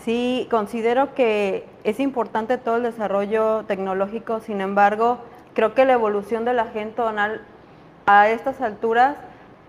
[0.03, 5.19] Sí, considero que es importante todo el desarrollo tecnológico, sin embargo,
[5.57, 7.41] Creo que la evolución del agente donal
[8.05, 9.15] a estas alturas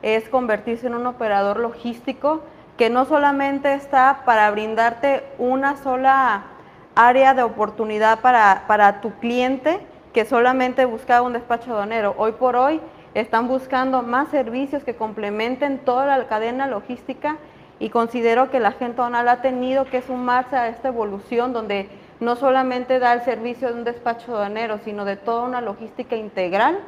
[0.03, 2.42] es convertirse en un operador logístico
[2.77, 6.42] que no solamente está para brindarte una sola
[6.94, 9.81] área de oportunidad para, para tu cliente
[10.12, 12.14] que solamente buscaba un despacho aduanero.
[12.18, 12.83] Hoy por hoy
[13.14, 17.38] están buscando más servicios que complementen toda la cadena logística
[17.79, 21.88] y considero que la agente donal ha tenido que sumarse a esta evolución donde
[22.21, 26.81] no solamente da el servicio de un despacho aduanero, sino de toda una logística integral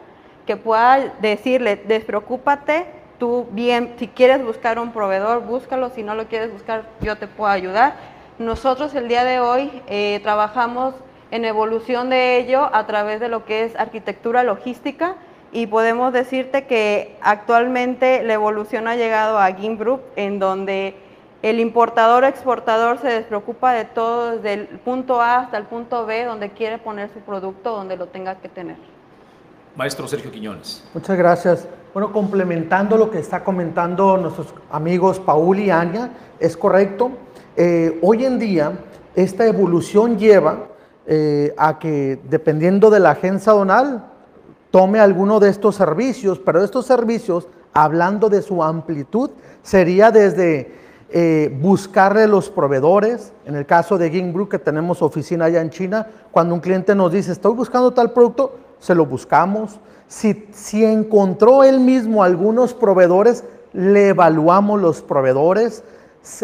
[0.47, 2.87] que pueda decirle, despreocúpate,
[3.19, 7.27] tú bien, si quieres buscar un proveedor, búscalo, si no lo quieres buscar, yo te
[7.27, 7.95] puedo ayudar.
[8.39, 10.95] Nosotros el día de hoy eh, trabajamos
[11.31, 15.17] en evolución de ello a través de lo que es arquitectura logística
[15.53, 20.95] y podemos decirte que actualmente la evolución ha llegado a GIMP Group, en donde
[21.43, 26.05] El importador o exportador se despreocupa de todo, desde el punto A hasta el punto
[26.05, 28.77] B, donde quiere poner su producto, donde lo tenga que tener.
[29.75, 30.85] Maestro Sergio Quiñones.
[30.93, 31.67] Muchas gracias.
[31.95, 37.13] Bueno, complementando lo que está comentando nuestros amigos Paul y Anya, es correcto.
[37.57, 38.73] Eh, hoy en día,
[39.15, 40.67] esta evolución lleva
[41.07, 44.07] eh, a que, dependiendo de la agencia donal,
[44.71, 49.31] tome alguno de estos servicios, pero estos servicios, hablando de su amplitud,
[49.63, 50.80] sería desde
[51.13, 53.33] eh, buscarle los proveedores.
[53.45, 57.13] En el caso de Gingbrew, que tenemos oficina allá en China, cuando un cliente nos
[57.13, 59.81] dice, estoy buscando tal producto, se lo buscamos.
[60.07, 65.83] Si, si encontró él mismo algunos proveedores, le evaluamos los proveedores,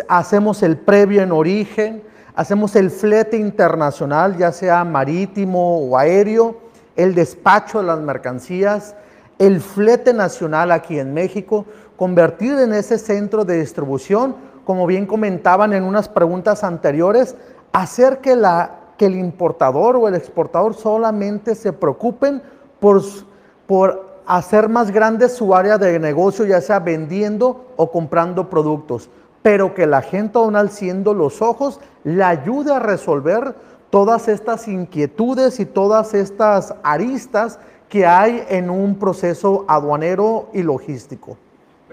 [0.09, 2.03] hacemos el previo en origen,
[2.35, 6.57] hacemos el flete internacional, ya sea marítimo o aéreo,
[6.97, 8.95] el despacho de las mercancías,
[9.39, 15.73] el flete nacional aquí en México, convertir en ese centro de distribución como bien comentaban
[15.73, 17.37] en unas preguntas anteriores,
[17.73, 22.43] hacer que, la, que el importador o el exportador solamente se preocupen
[22.81, 23.01] por,
[23.69, 29.09] por hacer más grande su área de negocio, ya sea vendiendo o comprando productos,
[29.41, 33.55] pero que la gente donal siendo los ojos le ayude a resolver
[33.91, 41.37] todas estas inquietudes y todas estas aristas que hay en un proceso aduanero y logístico.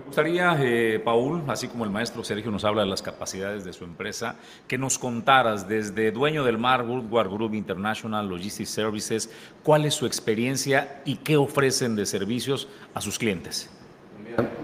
[0.04, 3.72] Me gustaría, eh, Paul, así como el maestro Sergio nos habla de las capacidades de
[3.72, 4.36] su empresa,
[4.68, 9.32] que nos contaras desde dueño del mar, Woodward Group International Logistics Services,
[9.64, 13.72] cuál es su experiencia y qué ofrecen de servicios a sus clientes.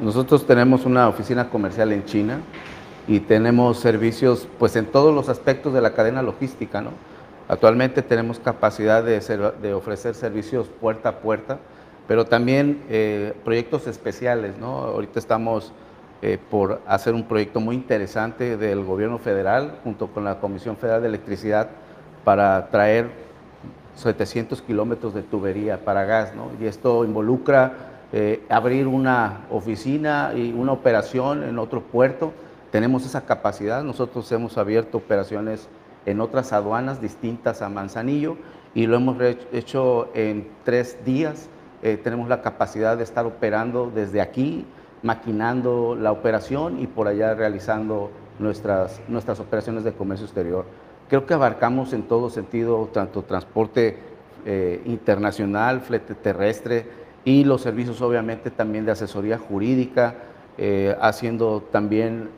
[0.02, 2.41] Nosotros tenemos una oficina comercial en China
[3.08, 6.82] y tenemos servicios pues en todos los aspectos de la cadena logística.
[6.82, 6.91] ¿no?
[7.47, 9.21] Actualmente tenemos capacidad de,
[9.62, 11.60] de ofrecer servicios puerta a puerta
[12.10, 14.58] pero también eh, proyectos especiales.
[14.58, 14.80] ¿no?
[14.80, 15.72] Ahorita estamos
[16.24, 21.04] eh, por hacer un proyecto muy interesante del gobierno federal junto con la Comisión Federal
[21.04, 21.69] de Electricidad
[22.24, 23.12] para traer
[23.93, 26.34] 700 kilómetros de tubería para gas.
[26.34, 26.50] ¿no?
[26.60, 27.74] Y esto involucra
[28.12, 32.34] eh, abrir una oficina y una operación en otro puerto.
[32.72, 33.84] Tenemos esa capacidad.
[33.84, 35.69] Nosotros hemos abierto operaciones
[36.08, 38.36] en otras aduanas distintas a Manzanillo
[38.74, 39.17] y lo hemos
[39.52, 41.50] hecho en tres días
[41.82, 44.65] eh, tenemos la capacidad de estar operando desde aquí,
[45.02, 50.65] maquinando la operación y por allá realizando nuestras, nuestras operaciones de comercio exterior.
[51.08, 53.98] Creo que abarcamos en todo sentido tanto transporte
[54.46, 56.86] eh, internacional, flete terrestre
[57.26, 60.15] y los servicios obviamente también de asesoría jurídica,
[60.58, 62.30] eh, haciendo también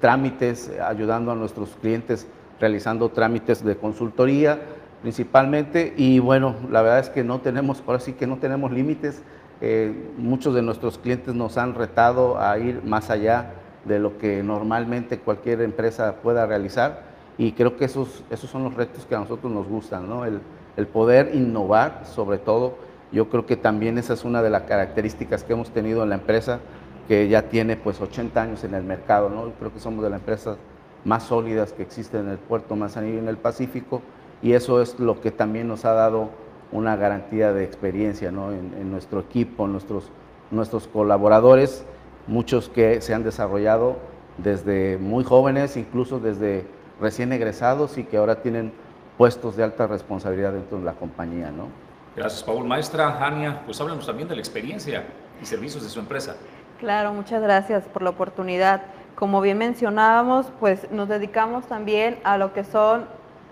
[0.00, 2.26] trámites, ayudando a nuestros clientes
[2.60, 4.58] realizando trámites de consultoría
[5.02, 5.94] principalmente.
[5.96, 9.22] Y bueno, la verdad es que no tenemos, ahora sí que no tenemos límites.
[9.60, 14.42] Eh, muchos de nuestros clientes nos han retado a ir más allá de lo que
[14.42, 17.02] normalmente cualquier empresa pueda realizar
[17.38, 20.24] y creo que esos, esos son los retos que a nosotros nos gustan, ¿no?
[20.24, 20.40] el,
[20.76, 22.76] el poder innovar sobre todo.
[23.12, 26.16] Yo creo que también esa es una de las características que hemos tenido en la
[26.16, 26.58] empresa,
[27.06, 29.30] que ya tiene pues 80 años en el mercado.
[29.30, 29.52] ¿no?
[29.58, 30.58] Creo que somos de las empresas
[31.04, 34.02] más sólidas que existen en el puerto Manzanillo y en el Pacífico
[34.42, 36.30] y eso es lo que también nos ha dado
[36.70, 40.10] una garantía de experiencia en, nuestro equipo, nuestros,
[40.50, 41.84] nuestros colaboradores,
[42.26, 43.96] muchos que se han desarrollado
[44.36, 46.66] desde muy jóvenes, incluso desde
[47.00, 48.72] recién egresados y que ahora tienen
[49.16, 51.50] puestos de alta responsabilidad dentro de la compañía.
[51.50, 51.68] ¿no?
[52.14, 52.66] Gracias, Paul.
[52.66, 55.04] Maestra Ania, pues háblanos también de la experiencia
[55.40, 56.36] y servicios de su empresa.
[56.78, 58.82] Claro, muchas gracias por la oportunidad.
[59.16, 63.06] Como bien mencionábamos, pues nos dedicamos también a lo que son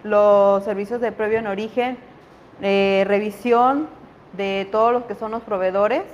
[0.06, 1.98] los servicios de previo en origen,
[2.62, 3.88] eh, revisión
[4.32, 6.04] de todos los que son los proveedores,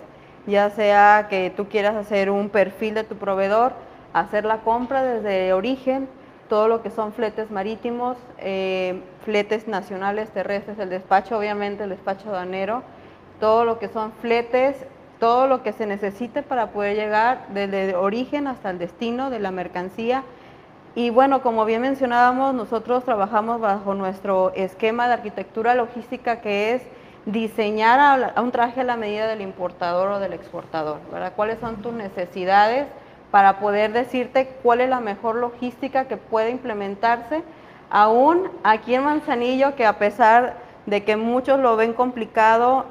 [0.46, 3.72] ya sea que tú quieras hacer un perfil de tu proveedor,
[4.12, 6.09] hacer la compra desde origen,
[6.48, 12.28] todo lo que son fletes marítimos, eh, fletes nacionales, terrestres, el despacho, obviamente el despacho
[12.28, 12.83] aduanero,
[13.40, 14.76] todo lo que son fletes,
[15.18, 19.50] todo lo que se necesite para poder llegar desde origen hasta el destino de la
[19.50, 20.24] mercancía
[20.94, 26.83] y bueno, como bien mencionábamos, nosotros trabajamos bajo nuestro esquema de arquitectura logística que es
[27.24, 31.33] diseñar a un traje a la medida del importador o del exportador, ¿verdad?
[31.35, 32.87] ¿Cuáles son tus necesidades
[33.31, 37.42] para poder decirte cuál es la mejor logística que puede implementarse?
[37.88, 42.85] Aún aquí en Manzanillo, que a pesar de que muchos lo ven complicado,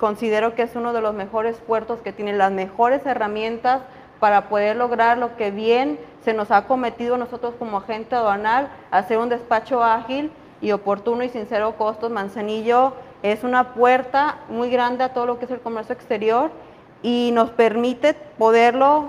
[0.00, 3.82] considero que es uno de los mejores puertos que tiene las mejores herramientas
[4.24, 9.18] para poder lograr lo que bien se nos ha cometido nosotros como agente aduanal, hacer
[9.18, 10.32] un despacho ágil
[10.62, 12.10] y oportuno y sin cero costos.
[12.10, 16.50] Manzanillo es una puerta muy grande a todo lo que es el comercio exterior
[17.02, 19.08] y nos permite poderlo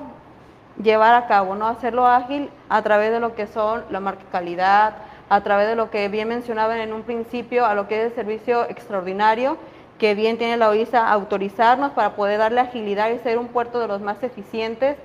[0.83, 1.67] llevar a cabo, ¿no?
[1.67, 4.95] Hacerlo ágil a través de lo que son la marca calidad,
[5.29, 8.15] a través de lo que bien mencionaban en un principio, a lo que es el
[8.15, 9.55] servicio extraordinario,
[9.97, 13.87] que bien tiene la OISA autorizarnos para poder darle agilidad y ser un puerto de
[13.87, 14.97] los más eficientes.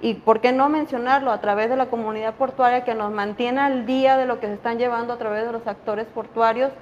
[0.00, 3.86] Y por qué no mencionarlo a través de la comunidad portuaria que nos mantiene al
[3.86, 6.72] día de lo que se están llevando a través de los actores portuarios.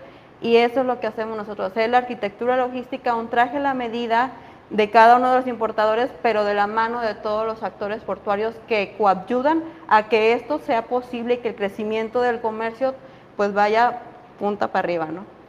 [0.40, 3.74] Y eso es lo que hacemos nosotros, hacer la arquitectura logística, un traje a la
[3.74, 4.30] medida
[4.70, 8.54] de cada uno de los importadores, pero de la mano de todos los actores portuarios
[8.66, 12.94] que coayudan a que esto sea posible y que el crecimiento del comercio
[13.36, 13.98] pues vaya
[14.38, 15.39] punta para arriba, ¿no?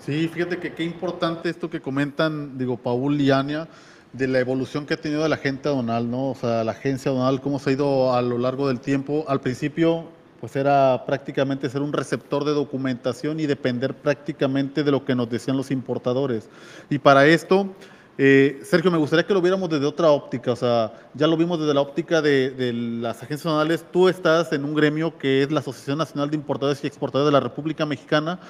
[0.00, 3.68] Sí, fíjate que qué importante esto que comentan, digo, Paul y Ania,
[4.12, 6.30] de la evolución que ha tenido la gente aduanal, ¿no?
[6.30, 9.24] O sea, la agencia aduanal, cómo se ha ido a lo largo del tiempo.
[9.28, 10.06] Al principio,
[10.40, 15.28] pues era prácticamente ser un receptor de documentación y depender prácticamente de lo que nos
[15.28, 16.48] decían los importadores.
[16.88, 17.74] Y para esto,
[18.16, 21.60] eh, Sergio, me gustaría que lo viéramos desde otra óptica, o sea, ya lo vimos
[21.60, 23.84] desde la óptica de, las agencias nacionales.
[23.92, 27.32] Tú estás en un gremio que es la Asociación Nacional de Importadores y Exportadores de
[27.32, 28.40] la República Mexicana.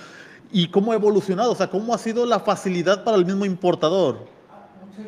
[0.52, 1.52] ¿Y cómo ha evolucionado?
[1.52, 4.18] O sea, ¿cómo ha sido la facilidad para el mismo importador?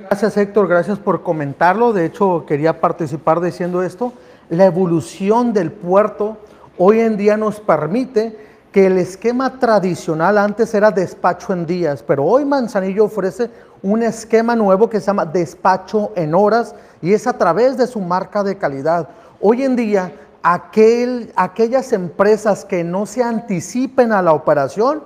[0.09, 1.93] Gracias Héctor, gracias por comentarlo.
[1.93, 4.13] De hecho, quería participar diciendo esto.
[4.49, 6.39] La evolución del puerto
[6.79, 8.39] hoy en día nos permite
[8.73, 13.51] que el esquema tradicional antes era despacho en días, pero hoy Manzanillo ofrece
[13.83, 18.01] un esquema nuevo que se llama despacho en horas y es a través de su
[18.01, 19.09] marca de calidad.
[19.41, 20.13] Hoy en día,
[20.43, 25.03] aquel, aquellas empresas que no se anticipen a la operación,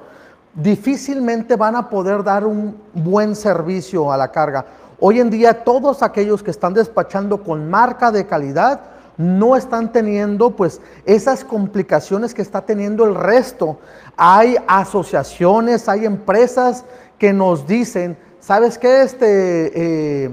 [0.56, 4.66] difícilmente van a poder dar un buen servicio a la carga.
[4.98, 8.80] Hoy en día todos aquellos que están despachando con marca de calidad
[9.16, 13.78] no están teniendo pues esas complicaciones que está teniendo el resto.
[14.16, 16.84] Hay asociaciones, hay empresas
[17.18, 20.30] que nos dicen ¿Sabes qué, este, eh,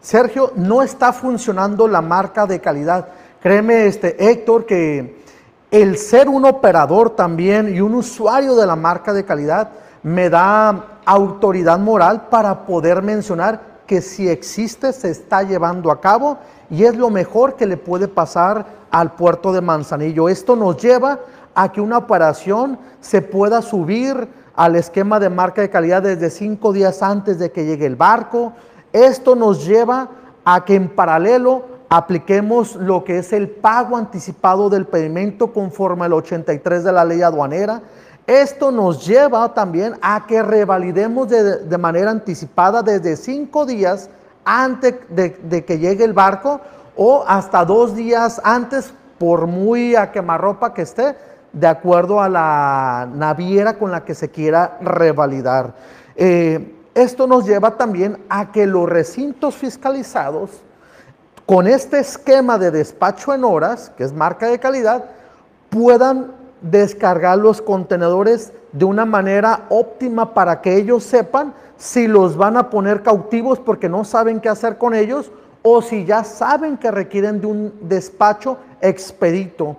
[0.00, 0.52] Sergio?
[0.54, 3.08] No está funcionando la marca de calidad.
[3.42, 5.15] Créeme, este, Héctor, que
[5.82, 9.68] el ser un operador también y un usuario de la marca de calidad
[10.02, 16.38] me da autoridad moral para poder mencionar que si existe, se está llevando a cabo
[16.70, 20.30] y es lo mejor que le puede pasar al puerto de Manzanillo.
[20.30, 21.20] Esto nos lleva
[21.54, 26.72] a que una operación se pueda subir al esquema de marca de calidad desde cinco
[26.72, 28.54] días antes de que llegue el barco.
[28.94, 30.08] Esto nos lleva
[30.42, 36.12] a que en paralelo apliquemos lo que es el pago anticipado del pedimento conforme al
[36.12, 37.82] 83 de la ley aduanera.
[38.26, 44.10] Esto nos lleva también a que revalidemos de, manera anticipada desde cinco días
[44.44, 46.60] antes de, que llegue el barco
[46.96, 51.14] o hasta dos días antes, por muy a quemarropa que esté,
[51.52, 55.74] de acuerdo a la naviera con la que se quiera revalidar.
[56.16, 60.50] Eh, esto nos lleva también a que los recintos fiscalizados,
[61.46, 65.04] con este esquema de despacho en horas, que es marca de calidad,
[65.70, 72.56] puedan descargar los contenedores de una manera óptima para que ellos sepan si los van
[72.56, 75.30] a poner cautivos porque no saben qué hacer con ellos
[75.62, 79.76] o si ya saben que requieren de un despacho expedito.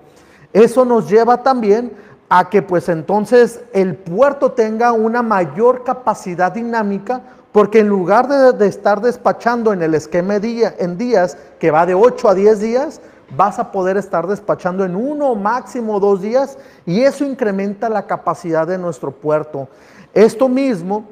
[0.53, 1.91] Eso nos lleva también
[2.29, 7.21] a que pues entonces el puerto tenga una mayor capacidad dinámica
[7.57, 11.95] porque en lugar de, estar despachando en el esquema día, en días que va de
[11.95, 13.01] 8 a 10 días,
[13.35, 18.67] vas a poder estar despachando en uno máximo dos días y eso incrementa la capacidad
[18.67, 19.69] de nuestro puerto.
[20.13, 21.05] Esto mismo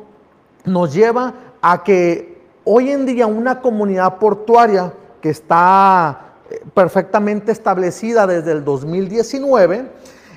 [0.65, 1.33] nos lleva
[1.63, 6.35] a que hoy en día una comunidad portuaria que está
[6.75, 9.89] perfectamente establecida desde el 2019,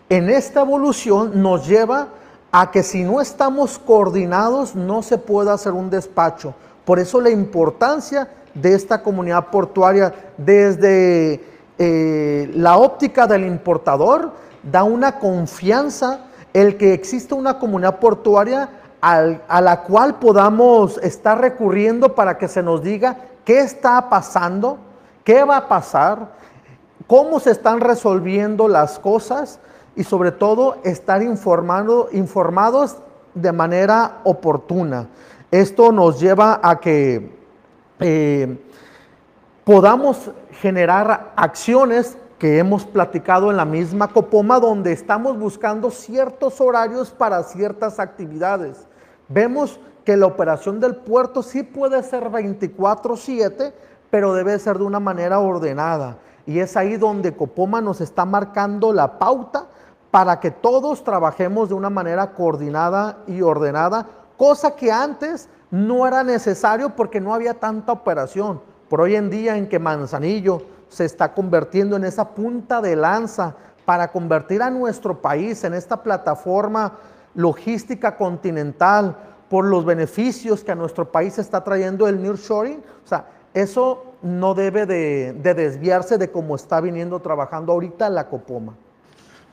[0.08, 2.08] en esta evolución nos lleva
[2.50, 6.54] a que si no estamos coordinados no se pueda hacer un despacho.
[6.84, 11.44] Por eso la importancia de esta comunidad portuaria desde
[11.78, 14.32] eh, la óptica del importador
[14.62, 16.20] da una confianza
[16.52, 18.70] el que existe una comunidad portuaria
[19.00, 24.78] a la cual podamos estar recurriendo para que se nos diga qué está pasando,
[25.22, 26.32] qué va a pasar,
[27.06, 29.60] cómo se están resolviendo las cosas
[29.98, 32.98] y sobre todo estar informando, informados
[33.34, 35.08] de manera oportuna.
[35.50, 37.36] Esto nos lleva a que
[37.98, 38.64] eh,
[39.64, 47.10] podamos generar acciones que hemos platicado en la misma Copoma, donde estamos buscando ciertos horarios
[47.10, 48.86] para ciertas actividades.
[49.28, 53.72] Vemos que la operación del puerto sí puede ser 24/7,
[54.10, 56.18] pero debe ser de una manera ordenada.
[56.46, 59.66] Y es ahí donde Copoma nos está marcando la pauta
[60.10, 64.06] para que todos trabajemos de una manera coordinada y ordenada,
[64.36, 68.60] cosa que antes no era necesario porque no había tanta operación.
[68.88, 73.54] Por hoy en día en que Manzanillo se está convirtiendo en esa punta de lanza
[73.84, 76.94] para convertir a nuestro país en esta plataforma
[77.34, 79.16] logística continental
[79.48, 82.82] por los beneficios que a nuestro país está trayendo el nearshoring.
[83.04, 88.74] O sea, eso no debe de, desviarse de cómo está viniendo trabajando ahorita la Copoma.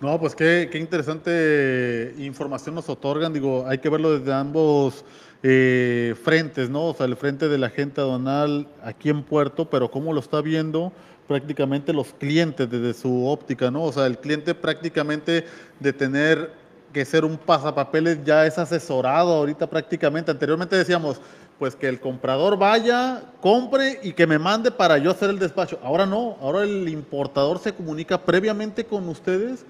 [0.01, 3.31] No, pues qué, interesante información nos otorgan.
[3.31, 5.05] Digo, hay que verlo desde ambos
[5.41, 6.87] eh, frentes, ¿no?
[6.87, 10.41] O sea, el frente de la gente aduanal aquí en Puerto, pero cómo lo está
[10.41, 10.91] viendo
[11.27, 13.83] prácticamente los clientes desde su óptica, ¿no?
[13.83, 15.45] O sea, el cliente prácticamente
[15.79, 16.51] de tener
[16.91, 20.29] que ser un pasapapeles ya es asesorado ahorita prácticamente.
[20.29, 21.21] Anteriormente decíamos,
[21.57, 25.79] pues que el comprador vaya, compre y que me mande para yo hacer el despacho.
[25.81, 29.65] Ahora no, ahora el importador se comunica previamente con ustedes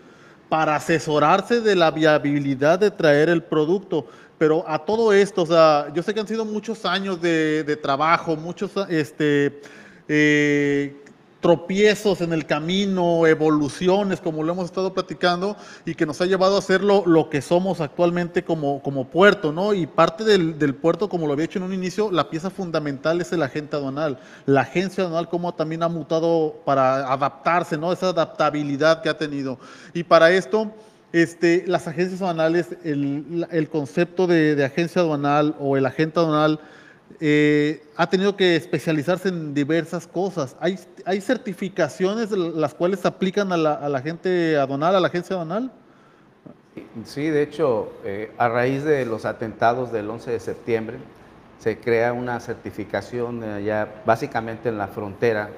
[0.50, 4.08] para asesorarse de la viabilidad de traer el producto.
[4.38, 8.36] Pero a todo esto, o sea, yo sé que han sido muchos años de, trabajo,
[8.36, 9.62] muchos este,
[10.08, 11.05] eh,
[11.42, 15.56] tropiezos en el camino, evoluciones, como lo hemos estado platicando,
[15.86, 19.74] y que nos ha llevado a ser lo, que somos actualmente como, como puerto, ¿no?
[19.74, 23.32] Y parte del, puerto, como lo había hecho en un inicio, la pieza fundamental es
[23.32, 24.20] el agente aduanal.
[24.46, 27.94] La agencia aduanal, como también ha mutado para adaptarse, ¿no?
[27.94, 29.60] Esa adaptabilidad que ha tenido.
[29.94, 30.72] Y para esto,
[31.14, 36.60] este, las agencias aduanales, el, concepto de, de agencia aduanal o el agente aduanal,
[37.20, 40.56] eh, ha tenido que especializarse en diversas cosas.
[40.60, 45.72] ¿Hay, hay certificaciones las cuales aplican a la, gente aduanal, a la agencia aduanal?
[47.06, 50.97] Sí, de hecho, eh, a raíz de los atentados del 11 de septiembre,
[51.60, 55.49] se crea una certificación ya básicamente en la frontera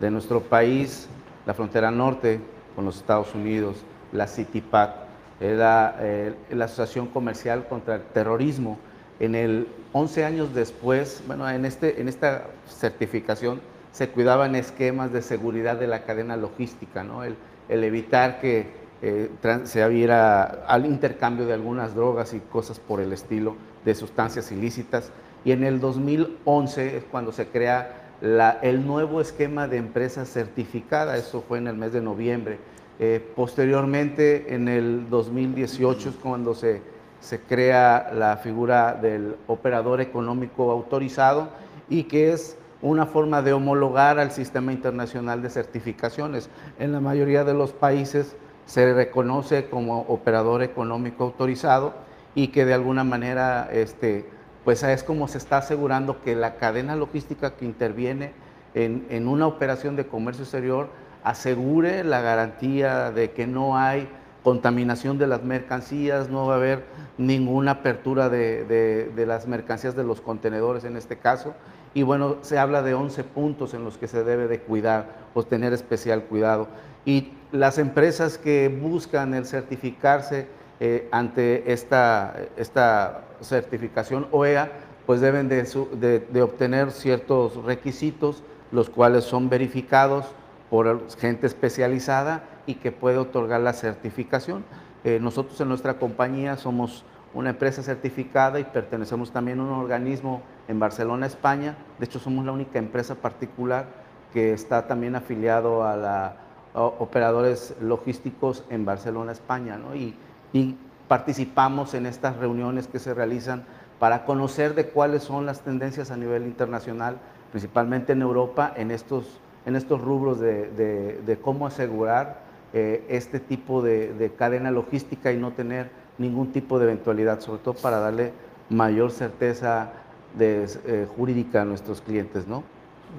[0.00, 1.08] de nuestro país,
[1.46, 2.40] la frontera norte
[2.74, 3.76] con los Estados Unidos,
[4.12, 5.06] la CITIPAC,
[5.40, 8.78] la, eh, la Asociación Comercial contra el Terrorismo,
[9.20, 13.60] en el 11 años después, bueno, en, este, en esta certificación
[13.92, 17.24] se cuidaban esquemas de seguridad de la cadena logística, ¿no?
[17.24, 17.36] el,
[17.68, 18.66] evitar que
[19.00, 19.30] eh,
[19.64, 25.12] se abriera al intercambio de algunas drogas y cosas por el estilo, de sustancias ilícitas.
[25.44, 31.16] Y en el 2011 es cuando se crea la, el nuevo esquema de empresa certificada,
[31.16, 32.58] eso fue en el mes de noviembre.
[32.98, 36.82] Eh, posteriormente, en el 2018 es cuando se
[37.20, 41.48] se crea la figura del operador económico autorizado
[41.88, 46.50] y que es una forma de homologar al sistema internacional de certificaciones.
[46.78, 48.36] En la mayoría de los países
[48.66, 51.94] se reconoce como operador económico autorizado
[52.34, 54.28] y que de alguna manera este,
[54.64, 58.32] pues es como se está asegurando que la cadena logística que interviene
[58.74, 60.88] en, en una operación de comercio exterior
[61.24, 64.08] asegure la garantía de que no hay
[64.46, 66.84] contaminación de las mercancías, no va a haber
[67.18, 71.52] ninguna apertura de, las mercancías de los contenedores en este caso.
[71.94, 75.42] Y bueno, se habla de 11 puntos en los que se debe de cuidar o
[75.42, 76.68] tener especial cuidado.
[77.04, 80.46] Y las empresas que buscan el certificarse
[80.78, 84.70] eh, ante esta, esta certificación OEA,
[85.06, 90.24] pues deben de, de obtener ciertos requisitos, los cuales son verificados
[90.70, 94.64] por gente especializada y que puede otorgar la certificación.
[95.04, 100.42] Eh, nosotros en nuestra compañía somos una empresa certificada y pertenecemos también a un organismo
[100.68, 101.76] en Barcelona, España.
[101.98, 103.86] De hecho, somos la única empresa particular
[104.32, 106.36] que está también afiliado a, la,
[106.74, 109.78] operadores logísticos en Barcelona, España.
[109.94, 110.14] Y,
[110.52, 110.76] y
[111.08, 113.64] participamos en estas reuniones que se realizan
[113.98, 117.18] para conocer de cuáles son las tendencias a nivel internacional,
[117.50, 123.82] principalmente en Europa, en estos, en estos rubros de, de cómo asegurar eh, este tipo
[123.82, 128.32] de, cadena logística y no tener ningún tipo de eventualidad, sobre todo para darle
[128.68, 129.92] mayor certeza
[130.36, 132.64] de, eh, jurídica a nuestros clientes, ¿no?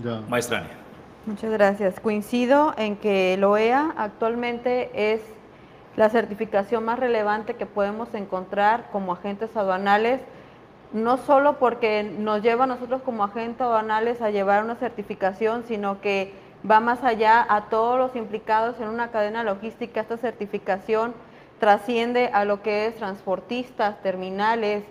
[0.04, 0.22] Ya.
[0.28, 0.68] Maestra.
[1.26, 2.00] Muchas gracias.
[2.00, 5.22] Coincido en que el OEA actualmente es
[5.98, 10.22] la certificación más relevante que podemos encontrar como agentes aduanales,
[10.94, 16.00] no solo porque nos lleva a nosotros como agentes aduanales a llevar una certificación, sino
[16.00, 16.34] que
[16.70, 20.02] va más allá a todos los implicados en una cadena logística.
[20.02, 21.14] Esta certificación
[21.60, 24.84] trasciende a lo que es transportistas, terminales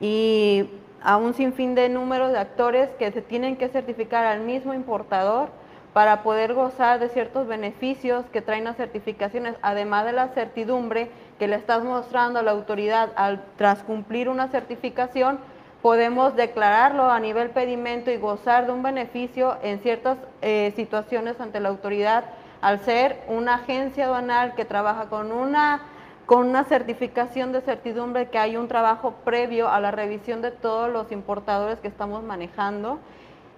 [0.00, 0.68] y
[1.02, 5.48] a un sinfín de números de actores que se tienen que certificar al mismo importador
[5.92, 11.48] para poder gozar de ciertos beneficios que traen las certificaciones, además de la certidumbre que
[11.48, 15.38] le estás mostrando a la autoridad al tras cumplir una certificación,
[15.82, 21.58] podemos declararlo a nivel pedimento y gozar de un beneficio en ciertas eh, situaciones ante
[21.58, 22.24] la autoridad
[22.60, 25.82] al ser una agencia aduanal que trabaja con una,
[26.26, 30.88] con una certificación de certidumbre que hay un trabajo previo a la revisión de todos
[30.88, 33.00] los importadores que estamos manejando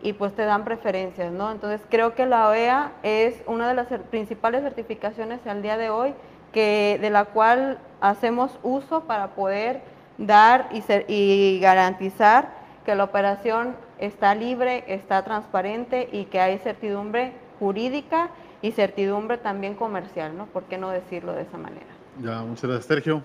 [0.02, 1.52] y pues te dan preferencias, ¿no?
[1.52, 6.14] Entonces creo que la OEA es una de las principales certificaciones al día de hoy
[6.52, 9.82] que, de la cual hacemos uso para poder
[10.18, 12.52] dar y, ser, y garantizar
[12.84, 18.30] que la operación está libre, está transparente y que hay certidumbre jurídica
[18.62, 20.46] y certidumbre también comercial, ¿no?
[20.46, 21.86] ¿Por qué no decirlo de esa manera?
[22.22, 23.22] Ya, muchas gracias, Sergio.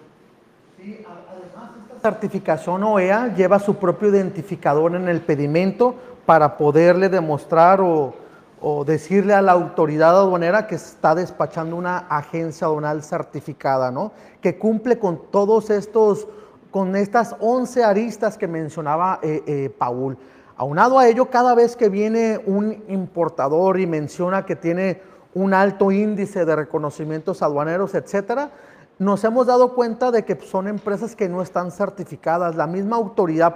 [0.77, 7.81] Sí, además esta certificación OEA lleva su propio identificador en el pedimento para poderle demostrar
[7.81, 8.13] o,
[8.61, 14.11] o decirle a la autoridad aduanera que está despachando una agencia aduanal certificada, ¿no?
[14.41, 16.27] Que cumple con todos estos,
[16.71, 20.17] con estas 11 aristas que mencionaba eh, eh, Paul.
[20.55, 25.01] Aunado a ello, cada vez que viene un importador y menciona que tiene
[25.33, 28.51] un alto índice de reconocimientos aduaneros, etcétera,
[28.97, 32.55] nos hemos dado cuenta de que son empresas que no están certificadas.
[32.55, 33.55] La misma autoridad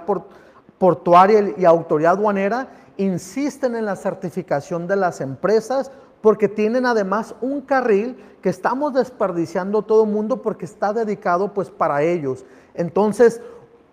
[0.78, 5.90] portuaria y autoridad aduanera insisten en la certificación de las empresas
[6.24, 11.68] porque tienen además un carril que estamos desperdiciando todo el mundo porque está dedicado pues
[11.68, 12.46] para ellos.
[12.72, 13.42] Entonces,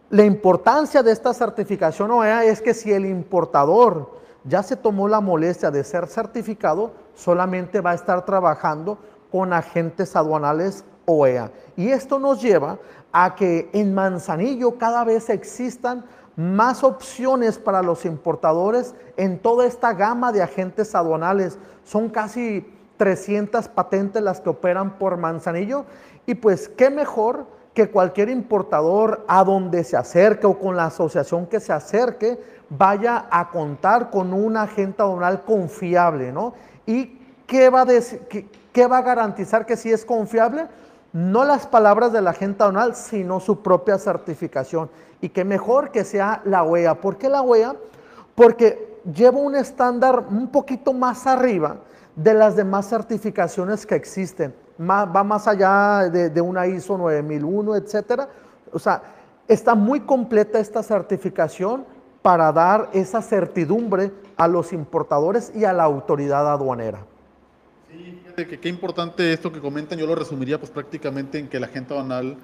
[0.10, 4.12] la importancia de esta certificación OEA es que si el importador
[4.46, 8.98] ya se tomó la molestia de ser certificado, solamente va a estar trabajando
[9.30, 11.52] con agentes aduanales OEA.
[11.76, 12.80] Y esto nos lleva
[13.12, 16.06] a que en Manzanillo cada vez existan
[16.42, 21.60] más opciones para los importadores en toda esta gama de agentes aduanales.
[21.84, 22.66] Son casi
[22.98, 25.86] 300 patentes las que operan por Manzanillo
[26.26, 31.46] y pues qué mejor que cualquier importador a donde se acerque o con la asociación
[31.46, 32.40] que se acerque
[32.70, 36.54] vaya a contar con un agente aduanal confiable, ¿no?
[36.86, 37.88] ¿Y qué va a,
[38.74, 40.68] qué va a garantizar que sí es confiable?
[41.14, 44.90] No las palabras del agente aduanal, sino su propia certificación
[45.20, 46.96] y que mejor que sea la OEA.
[46.96, 47.76] ¿Por qué la OEA?
[48.34, 51.78] Porque lleva un estándar un poquito más arriba
[52.16, 54.54] de las demás certificaciones que existen.
[54.80, 58.30] va más allá de, una ISO 9001, etcétera.
[58.72, 59.02] O sea,
[59.48, 61.86] está muy completa esta certificación
[62.22, 67.00] para dar esa certidumbre a los importadores y a la autoridad aduanera.
[67.90, 71.68] Sí, que qué importante esto que comentan, yo lo resumiría pues prácticamente en que la
[71.68, 72.38] agente aduanal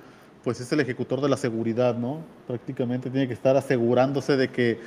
[0.44, 2.22] pues es el ejecutor de la seguridad, ¿no?
[2.48, 4.80] Prácticamente tiene que estar asegurándose de que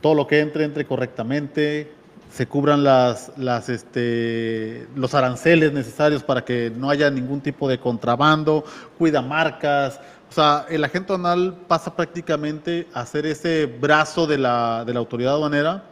[0.00, 1.90] todo lo que entre entre correctamente,
[2.32, 7.78] se cubran las, las, este, los aranceles necesarios para que no haya ningún tipo de
[7.78, 8.64] contrabando,
[8.98, 9.98] cuida marcas.
[10.30, 14.98] O sea, el agente aduanal pasa prácticamente a ser ese brazo de la, de la
[15.00, 15.87] autoridad aduanera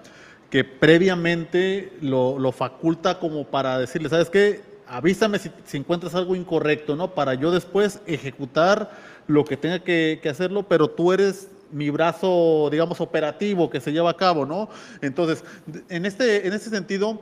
[0.50, 4.76] que previamente lo, lo faculta como para decirle, ¿sabes qué?
[4.86, 7.14] avísame si, encuentras algo incorrecto, ¿no?
[7.14, 8.90] Para yo después ejecutar
[9.26, 14.10] lo que tenga que, hacerlo, pero tú eres mi brazo, digamos, operativo que se lleva
[14.10, 14.68] a cabo, ¿no?
[15.00, 15.44] Entonces,
[15.88, 17.20] en este, en este sentido,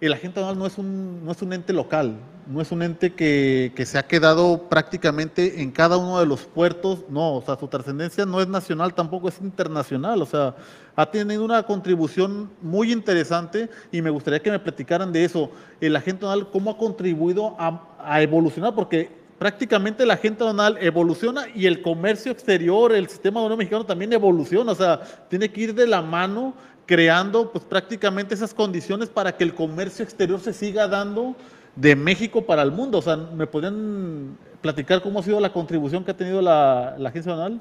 [0.00, 2.16] el agente aduanal no es un, no es un ente local,
[2.48, 6.42] no es un ente que, que, se ha quedado prácticamente en cada uno de los
[6.42, 10.56] puertos, no, o sea, su trascendencia no es nacional, tampoco es internacional, o sea,
[10.96, 15.94] ha tenido una contribución muy interesante y me gustaría que me platicaran de eso, el
[15.94, 21.82] agente aduanal, cómo ha contribuido a, evolucionar, porque prácticamente la agente aduanal evoluciona y el
[21.82, 26.00] comercio exterior, el sistema aduanal mexicano también evoluciona, o sea, tiene que ir de la
[26.00, 26.54] mano
[26.86, 31.36] creando pues prácticamente esas condiciones para que el comercio exterior se siga dando
[31.74, 32.98] de México para el mundo.
[32.98, 37.32] O sea, ¿me podrían platicar cómo ha sido la contribución que ha tenido la, Agencia
[37.32, 37.60] Aduanal?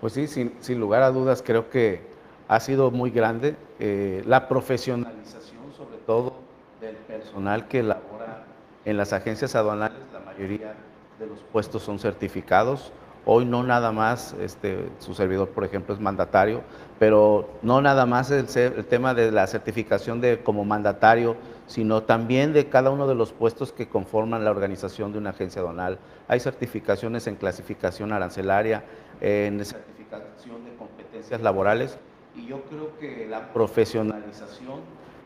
[0.00, 2.17] Pues sí, sin, lugar a dudas, creo que
[2.48, 6.32] ha sido muy grande eh, la profesionalización, sobre todo
[6.80, 8.44] del personal que labora
[8.86, 9.98] en las agencias aduanales.
[10.12, 10.74] La mayoría
[11.18, 12.90] de los puestos son certificados.
[13.26, 16.62] Hoy no nada más, este, su servidor, por ejemplo, es mandatario,
[16.98, 21.36] pero no nada más el, el, tema de la certificación de como mandatario,
[21.66, 25.60] sino también de cada uno de los puestos que conforman la organización de una agencia
[25.60, 25.98] donal.
[26.26, 28.84] Hay certificaciones en clasificación arancelaria,
[29.20, 31.98] en certificación de competencias laborales,
[32.38, 34.80] y yo creo que la profesionalización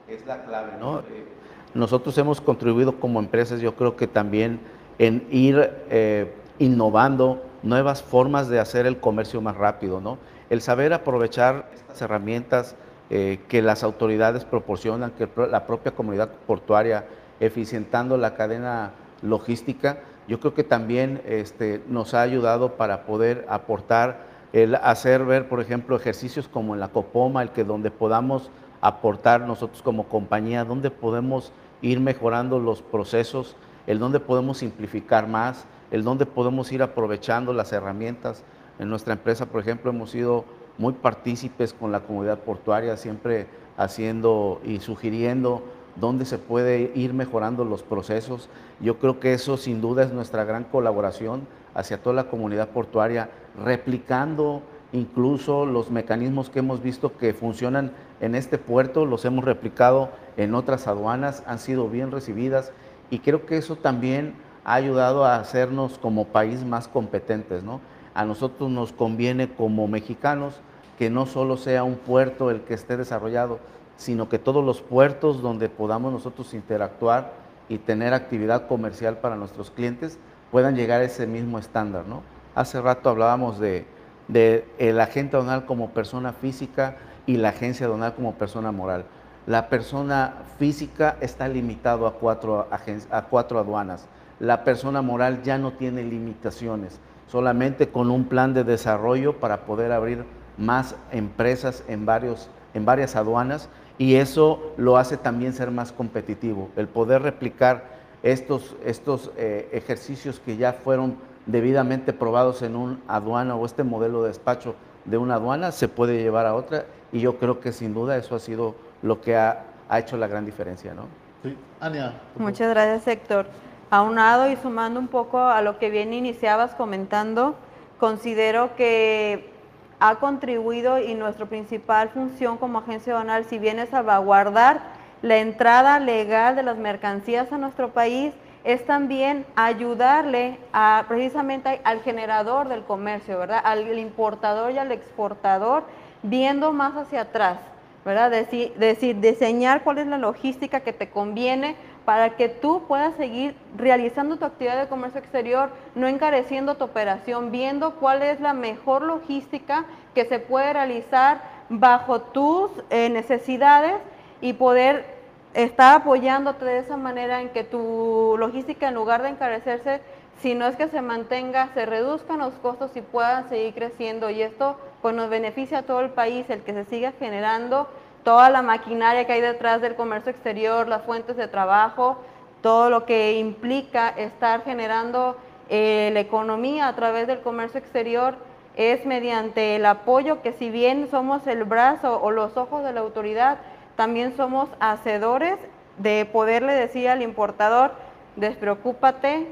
[0.09, 1.01] es la clave, ¿no?
[1.01, 1.27] Eh,
[1.75, 4.61] nosotros hemos contribuido como empresas, yo creo que también
[4.99, 10.19] en ir eh, innovando nuevas formas de hacer el comercio más rápido, ¿no?
[10.51, 12.77] El saber aprovechar estas herramientas
[13.09, 17.07] eh, que las autoridades proporcionan, que la propia comunidad portuaria,
[17.41, 18.93] eficientando la cadena
[19.23, 25.49] logística, yo creo que también este, nos ha ayudado para poder aportar, el hacer ver,
[25.49, 28.51] por ejemplo, ejercicios como en la Copoma, el que donde podamos
[28.81, 35.65] aportar nosotros como compañía, donde podemos ir mejorando los procesos, el donde podemos simplificar más,
[35.91, 38.45] el donde podemos ir aprovechando las herramientas.
[38.79, 40.45] En nuestra empresa, por ejemplo, hemos sido
[40.79, 43.47] muy partícipes con la comunidad portuaria, siempre
[43.77, 45.63] haciendo y sugiriendo
[45.97, 48.49] dónde se puede ir mejorando los procesos.
[48.81, 53.31] Yo creo que eso sin duda es nuestra gran colaboración hacia toda la comunidad portuaria,
[53.65, 54.63] replicando
[54.93, 60.55] incluso los mecanismos que hemos visto que funcionan en este puerto, los hemos replicado en
[60.55, 62.73] otras aduanas, han sido bien recibidas
[63.11, 67.63] y creo que eso también ha ayudado a hacernos como país más competentes.
[67.63, 67.81] ¿no?
[68.15, 70.61] A nosotros nos conviene como mexicanos
[70.99, 73.59] que no solo sea un puerto el que esté desarrollado,
[73.97, 77.33] sino que todos los puertos donde podamos nosotros interactuar
[77.69, 80.19] y tener actividad comercial para nuestros clientes
[80.53, 82.05] puedan llegar a ese mismo estándar.
[82.07, 82.23] ¿no?
[82.55, 83.87] Hace rato hablábamos de,
[84.29, 86.97] de el agente aduanal como persona física
[87.27, 89.07] y la agencia aduanal como persona moral.
[89.47, 92.69] La persona física está limitado a cuatro,
[93.11, 94.07] a cuatro aduanas.
[94.39, 99.91] La persona moral ya no tiene limitaciones, solamente con un plan de desarrollo para poder
[99.91, 100.25] abrir
[100.59, 106.71] más empresas en, varios, en varias aduanas y eso lo hace también ser más competitivo,
[106.77, 111.17] el poder replicar estos, estos eh, ejercicios que ya fueron
[111.47, 116.23] debidamente probados en un aduana o este modelo de despacho de una aduana se puede
[116.23, 119.65] llevar a otra y yo creo que sin duda eso ha sido lo que ha,
[119.89, 121.07] ha hecho la gran diferencia, ¿no?
[121.43, 121.57] Sí.
[121.81, 122.15] Ania.
[122.37, 123.47] Muchas gracias, Héctor.
[123.91, 127.57] Aunado y sumando un poco a lo que bien iniciabas comentando,
[127.99, 129.51] considero que
[129.99, 134.81] ha contribuido y nuestra principal función como agencia aduanal, si bien es salvaguardar
[135.23, 142.01] la entrada legal de las mercancías a nuestro país, es también ayudarle a, precisamente al
[142.03, 143.61] generador del comercio, ¿verdad?
[143.65, 145.85] Al importador y al exportador,
[146.23, 147.59] viendo más hacia atrás,
[148.05, 148.31] ¿verdad?
[148.31, 153.55] Decir, decir, diseñar cuál es la logística que te conviene para que tú puedas seguir
[153.77, 159.03] realizando tu actividad de comercio exterior, no encareciendo tu operación, viendo cuál es la mejor
[159.03, 163.95] logística que se puede realizar bajo tus eh, necesidades
[164.43, 165.07] y poder
[165.55, 170.01] estar apoyándote de esa manera en que tu logística en lugar de encarecerse,
[170.41, 174.29] si no es que se mantenga, se reduzcan los costos y puedan seguir creciendo.
[174.29, 177.89] Y esto pues nos beneficia a todo el país, el que se siga generando
[178.25, 182.19] toda la maquinaria que hay detrás del comercio exterior, las fuentes de trabajo,
[182.61, 185.37] todo lo que implica estar generando
[185.69, 188.37] eh, la economía a través del comercio exterior
[188.77, 193.01] es mediante el apoyo que si bien somos el brazo o los ojos de la
[193.01, 193.59] autoridad,
[193.97, 195.59] también somos hacedores
[195.99, 197.93] de poderle decir al importador,
[198.37, 199.47] despreocúpate,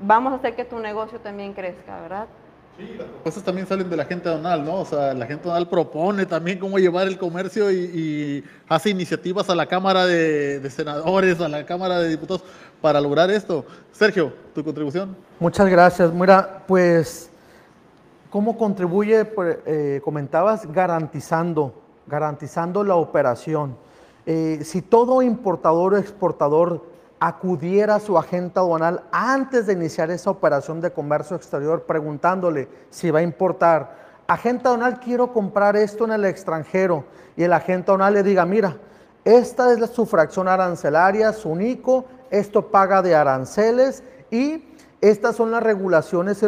[0.00, 2.26] vamos a hacer que tu negocio también crezca, ¿verdad?
[2.78, 4.76] Sí, las propuestas también salen de la gente donal, ¿no?
[4.76, 9.56] O sea, la gente donal propone también cómo llevar el comercio y, hace iniciativas a
[9.56, 12.44] la Cámara de, Senadores, a la Cámara de Diputados
[12.80, 13.64] para lograr esto.
[13.90, 15.16] Sergio, tu contribución.
[15.40, 16.12] Muchas gracias.
[16.12, 17.30] Mira, pues,
[18.30, 19.26] ¿cómo contribuye?
[19.66, 21.74] Eh, comentabas garantizando,
[22.08, 23.76] garantizando la operación.
[24.26, 26.84] Eh, si todo importador o exportador
[27.20, 33.10] acudiera a su agente aduanal antes de iniciar esa operación de comercio exterior preguntándole si
[33.10, 33.96] va a importar,
[34.26, 37.04] agente aduanal quiero comprar esto en el extranjero
[37.36, 38.76] y el agente aduanal le diga, mira,
[39.24, 44.64] esta es su fracción arancelaria, su NICO, esto paga de aranceles y
[45.00, 46.42] estas son las regulaciones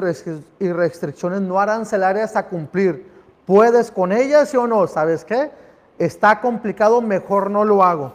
[0.59, 3.10] y restricciones no arancelarias a cumplir.
[3.51, 4.87] ¿Puedes con ellas, sí o no?
[4.87, 5.51] ¿Sabes qué?
[5.99, 8.13] Está complicado, mejor no lo hago.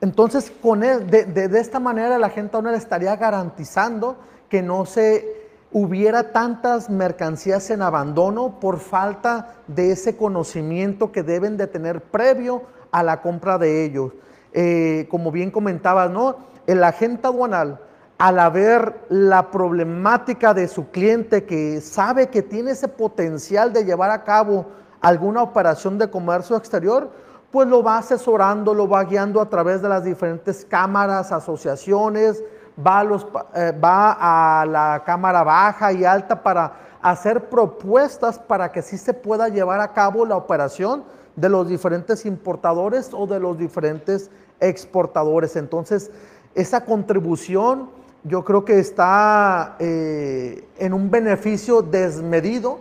[0.00, 4.16] Entonces, con de, esta manera la gente aún estaría garantizando
[4.48, 11.58] que no se hubiera tantas mercancías en abandono por falta de ese conocimiento que deben
[11.58, 14.12] de tener previo a la compra de ellos.
[14.54, 16.36] Eh, como bien comentabas, ¿no?
[16.66, 17.80] El agente aduanal,
[18.24, 24.10] al ver la problemática de su cliente que sabe que tiene ese potencial de llevar
[24.10, 24.64] a cabo
[25.02, 27.10] alguna operación de comercio exterior,
[27.50, 32.42] pues lo va asesorando, lo va guiando a través de las diferentes cámaras, asociaciones,
[32.74, 34.16] va a, los, eh, va
[34.60, 36.72] a la cámara baja y alta para
[37.02, 41.04] hacer propuestas para que sí se pueda llevar a cabo la operación
[41.36, 45.56] de los diferentes importadores o de los diferentes exportadores.
[45.56, 46.10] Entonces,
[46.54, 47.90] esa contribución
[48.24, 52.80] yo creo que está eh, en un beneficio desmedido.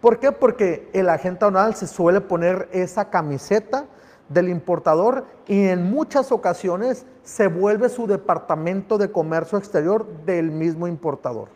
[0.00, 0.32] ¿Por qué?
[0.32, 3.86] Porque el agente anual se suele poner esa camiseta
[4.28, 10.86] del importador y en muchas ocasiones se vuelve su departamento de comercio exterior del mismo
[10.86, 11.48] importador.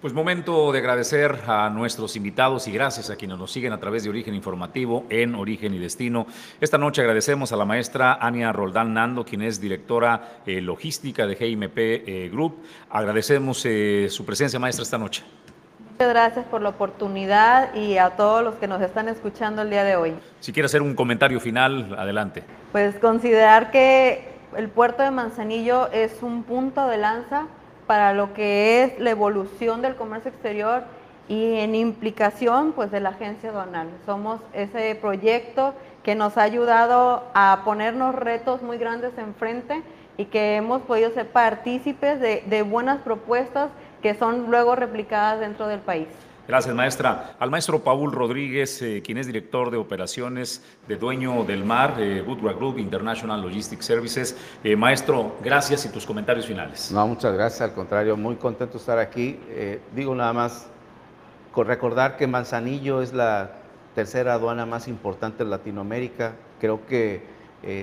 [0.00, 4.02] Pues momento de agradecer a nuestros invitados y gracias a quienes nos siguen a través
[4.02, 6.26] de Origen Informativo en Origen y Destino.
[6.58, 11.36] Esta noche agradecemos a la maestra Ania Roldán Nando, quien es directora eh, logística de
[11.36, 12.62] GIMP eh, Group.
[12.88, 15.22] Agradecemos eh, su presencia, maestra, esta noche.
[15.92, 19.84] Muchas gracias por la oportunidad y a todos los que nos están escuchando el día
[19.84, 20.14] de hoy.
[20.40, 22.42] Si quiere hacer un comentario final, adelante.
[22.72, 27.48] Pues considerar que el puerto de Manzanillo es un punto de lanza
[27.90, 30.84] para lo que es la evolución del comercio exterior
[31.26, 33.88] y en implicación pues de la agencia aduanal.
[34.06, 35.74] Somos ese proyecto
[36.04, 39.82] que nos ha ayudado a ponernos retos muy grandes enfrente
[40.16, 45.66] y que hemos podido ser partícipes de, de buenas propuestas que son luego replicadas dentro
[45.66, 46.06] del país.
[46.48, 47.36] Gracias, maestra.
[47.38, 52.24] Al maestro Paul Rodríguez, eh, quien es director de operaciones de Dueño del Mar, eh,
[52.26, 54.36] Woodward Group International Logistics Services.
[54.64, 56.90] Eh, maestro, gracias y tus comentarios finales.
[56.90, 57.60] No, muchas gracias.
[57.60, 59.38] Al contrario, muy contento de estar aquí.
[59.50, 60.66] Eh, digo nada más,
[61.54, 63.52] recordar que Manzanillo es la
[63.94, 66.32] tercera aduana más importante de Latinoamérica.
[66.58, 67.38] Creo que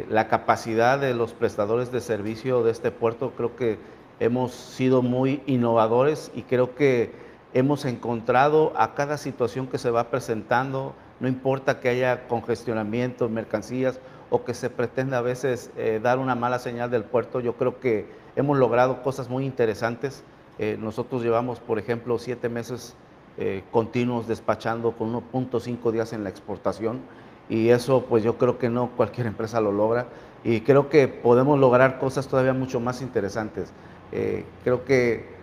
[0.10, 3.78] la capacidad de los prestadores de servicio de este puerto, creo que
[4.20, 10.10] hemos sido muy innovadores y creo que hemos encontrado a cada situación que se va
[10.10, 16.00] presentando, no importa que haya congestionamiento en mercancías o que se pretenda a veces eh,
[16.02, 20.24] dar una mala señal del puerto, yo creo que hemos logrado cosas muy interesantes.
[20.60, 22.96] Eh, nosotros llevamos, por ejemplo, siete meses
[23.38, 27.02] eh, continuos despachando con 1.5 días en la exportación
[27.50, 30.08] y eso pues yo creo que no cualquier empresa lo logra
[30.44, 33.72] y creo que podemos lograr cosas todavía mucho más interesantes.
[34.12, 35.37] Eh, creo que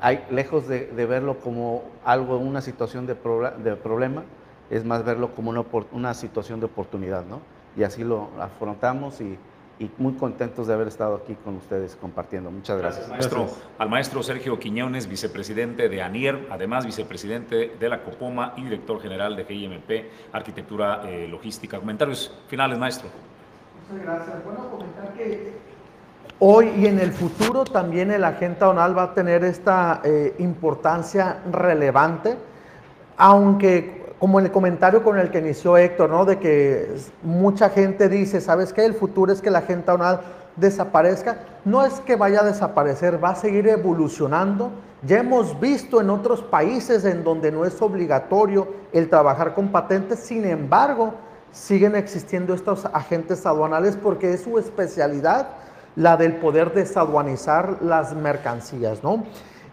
[0.00, 4.22] hay, lejos de, de, verlo como algo, una situación de, pro, de, problema,
[4.70, 7.40] es más verlo como una, una, situación de oportunidad, ¿no?
[7.76, 9.38] Y así lo afrontamos y,
[9.78, 12.50] y, muy contentos de haber estado aquí con ustedes compartiendo.
[12.50, 13.08] Muchas gracias.
[13.08, 13.40] gracias maestro.
[13.42, 13.68] Gracias.
[13.78, 19.36] Al maestro Sergio Quiñones, vicepresidente de ANIER, además vicepresidente de la COPOMA y director general
[19.36, 19.90] de GIMP,
[20.32, 21.78] Arquitectura eh, Logística.
[21.78, 23.08] Comentarios finales, maestro.
[23.90, 24.44] Muchas gracias.
[24.44, 25.67] Bueno, comentar que
[26.40, 31.38] Hoy y en el futuro también el agente aduanal va a tener esta eh, importancia
[31.50, 32.36] relevante,
[33.16, 36.24] aunque como en el comentario con el que inició Héctor, ¿no?
[36.24, 38.84] de que mucha gente dice, ¿sabes qué?
[38.84, 40.20] El futuro es que la agente aduanal
[40.54, 41.38] desaparezca.
[41.64, 44.70] No es que vaya a desaparecer, va a seguir evolucionando.
[45.02, 50.20] Ya hemos visto en otros países en donde no es obligatorio el trabajar con patentes,
[50.20, 51.14] sin embargo,
[51.50, 55.48] siguen existiendo estos agentes aduanales porque es su especialidad
[55.98, 59.24] la del poder desaduanizar las mercancías, ¿no?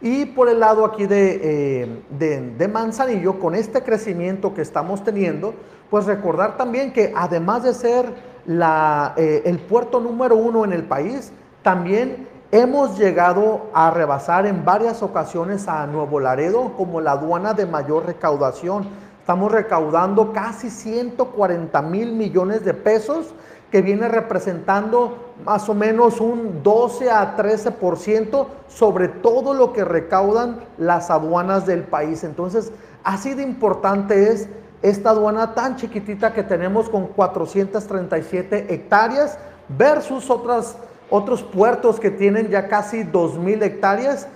[0.02, 1.40] Y por el lado aquí de,
[1.84, 5.54] eh, de, de, Manzanillo, con este crecimiento que estamos teniendo,
[5.90, 8.06] pues recordar también que además de ser
[8.48, 14.66] la, eh, el puerto número uno en el país, también hemos llegado a rebasar en
[14.66, 18.88] varias ocasiones a Nuevo Laredo como la aduana de mayor recaudación.
[19.20, 23.34] Estamos recaudando casi 140 mil millones de pesos
[23.72, 30.62] que viene representando más o menos un 12 a 13% sobre todo lo que recaudan
[30.78, 32.24] las aduanas del país.
[32.24, 32.72] Entonces,
[33.04, 34.48] así de importante es
[34.82, 39.38] esta aduana tan chiquitita que tenemos con 437 hectáreas
[39.68, 40.78] versus otras,
[41.10, 44.28] otros puertos que tienen ya casi 2.000 hectáreas.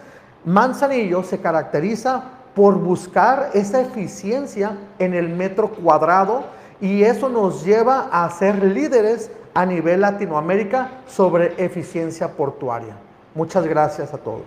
[0.44, 2.24] Manzanillo se caracteriza
[2.56, 6.44] por buscar esa eficiencia en el metro cuadrado
[6.82, 12.96] y eso nos lleva a ser líderes a nivel Latinoamérica sobre eficiencia portuaria.
[13.36, 14.46] Muchas gracias a todos.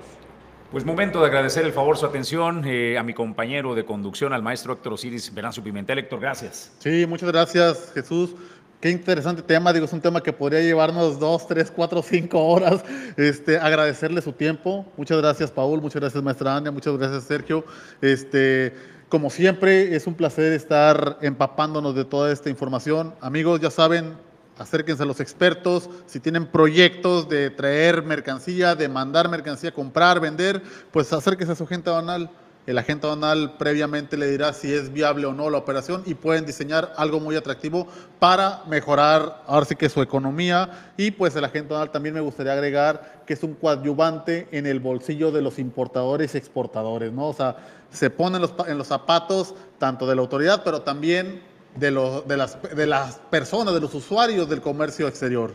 [0.70, 4.42] Pues momento de agradecer el favor, su atención eh, a mi compañero de conducción, al
[4.42, 5.98] maestro Héctor Osiris Veranzo Pimentel.
[5.98, 6.72] Héctor, gracias.
[6.78, 8.34] Sí, muchas gracias, Jesús.
[8.80, 12.82] Qué interesante tema, digo, es un tema que podría llevarnos dos, tres, cuatro, cinco horas.
[13.16, 14.86] Este, agradecerle su tiempo.
[14.96, 17.64] Muchas gracias, Paul, muchas gracias, maestra Ania, muchas gracias, Sergio.
[18.00, 18.74] Este,
[19.12, 23.14] como siempre, es un placer estar empapándonos de toda esta información.
[23.20, 24.14] Amigos, ya saben,
[24.56, 25.90] acérquense a los expertos.
[26.06, 31.64] Si tienen proyectos de traer mercancía, de mandar mercancía, comprar, vender, pues acérquense a su
[31.64, 32.30] agente aduanal.
[32.64, 36.46] El agente aduanal previamente le dirá si es viable o no la operación y pueden
[36.46, 37.88] diseñar algo muy atractivo
[38.20, 42.52] para mejorar ahora sí que su economía y pues el agente aduanal también me gustaría
[42.52, 47.28] agregar que es un coadyuvante en el bolsillo de los importadores y exportadores, ¿no?
[47.28, 47.56] O sea,
[47.90, 51.42] se ponen los, en los zapatos tanto de la autoridad, pero también
[51.74, 55.52] de, lo, de, las, de las personas, de los usuarios del comercio exterior.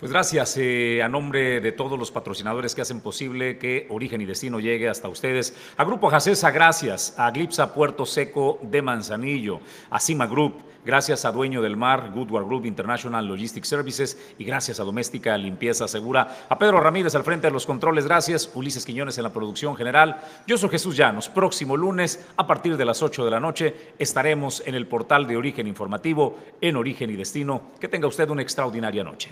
[0.00, 4.24] Pues gracias eh, a nombre de todos los patrocinadores que hacen posible que Origen y
[4.24, 5.54] Destino llegue hasta ustedes.
[5.76, 7.14] A Grupo Jacesa, gracias.
[7.16, 9.60] A Glipsa Puerto Seco de Manzanillo.
[9.90, 14.80] A Cima Group, gracias a Dueño del Mar, Goodward Group International Logistics Services y gracias
[14.80, 16.44] a Doméstica Limpieza Segura.
[16.48, 18.50] A Pedro Ramírez al frente de los controles, gracias.
[18.52, 20.20] Ulises Quiñones en la producción general.
[20.44, 21.28] Yo soy Jesús Llanos.
[21.28, 25.36] Próximo lunes, a partir de las 8 de la noche, estaremos en el portal de
[25.36, 27.70] Origen Informativo en Origen y Destino.
[27.78, 29.30] Que tenga usted una extraordinaria noche.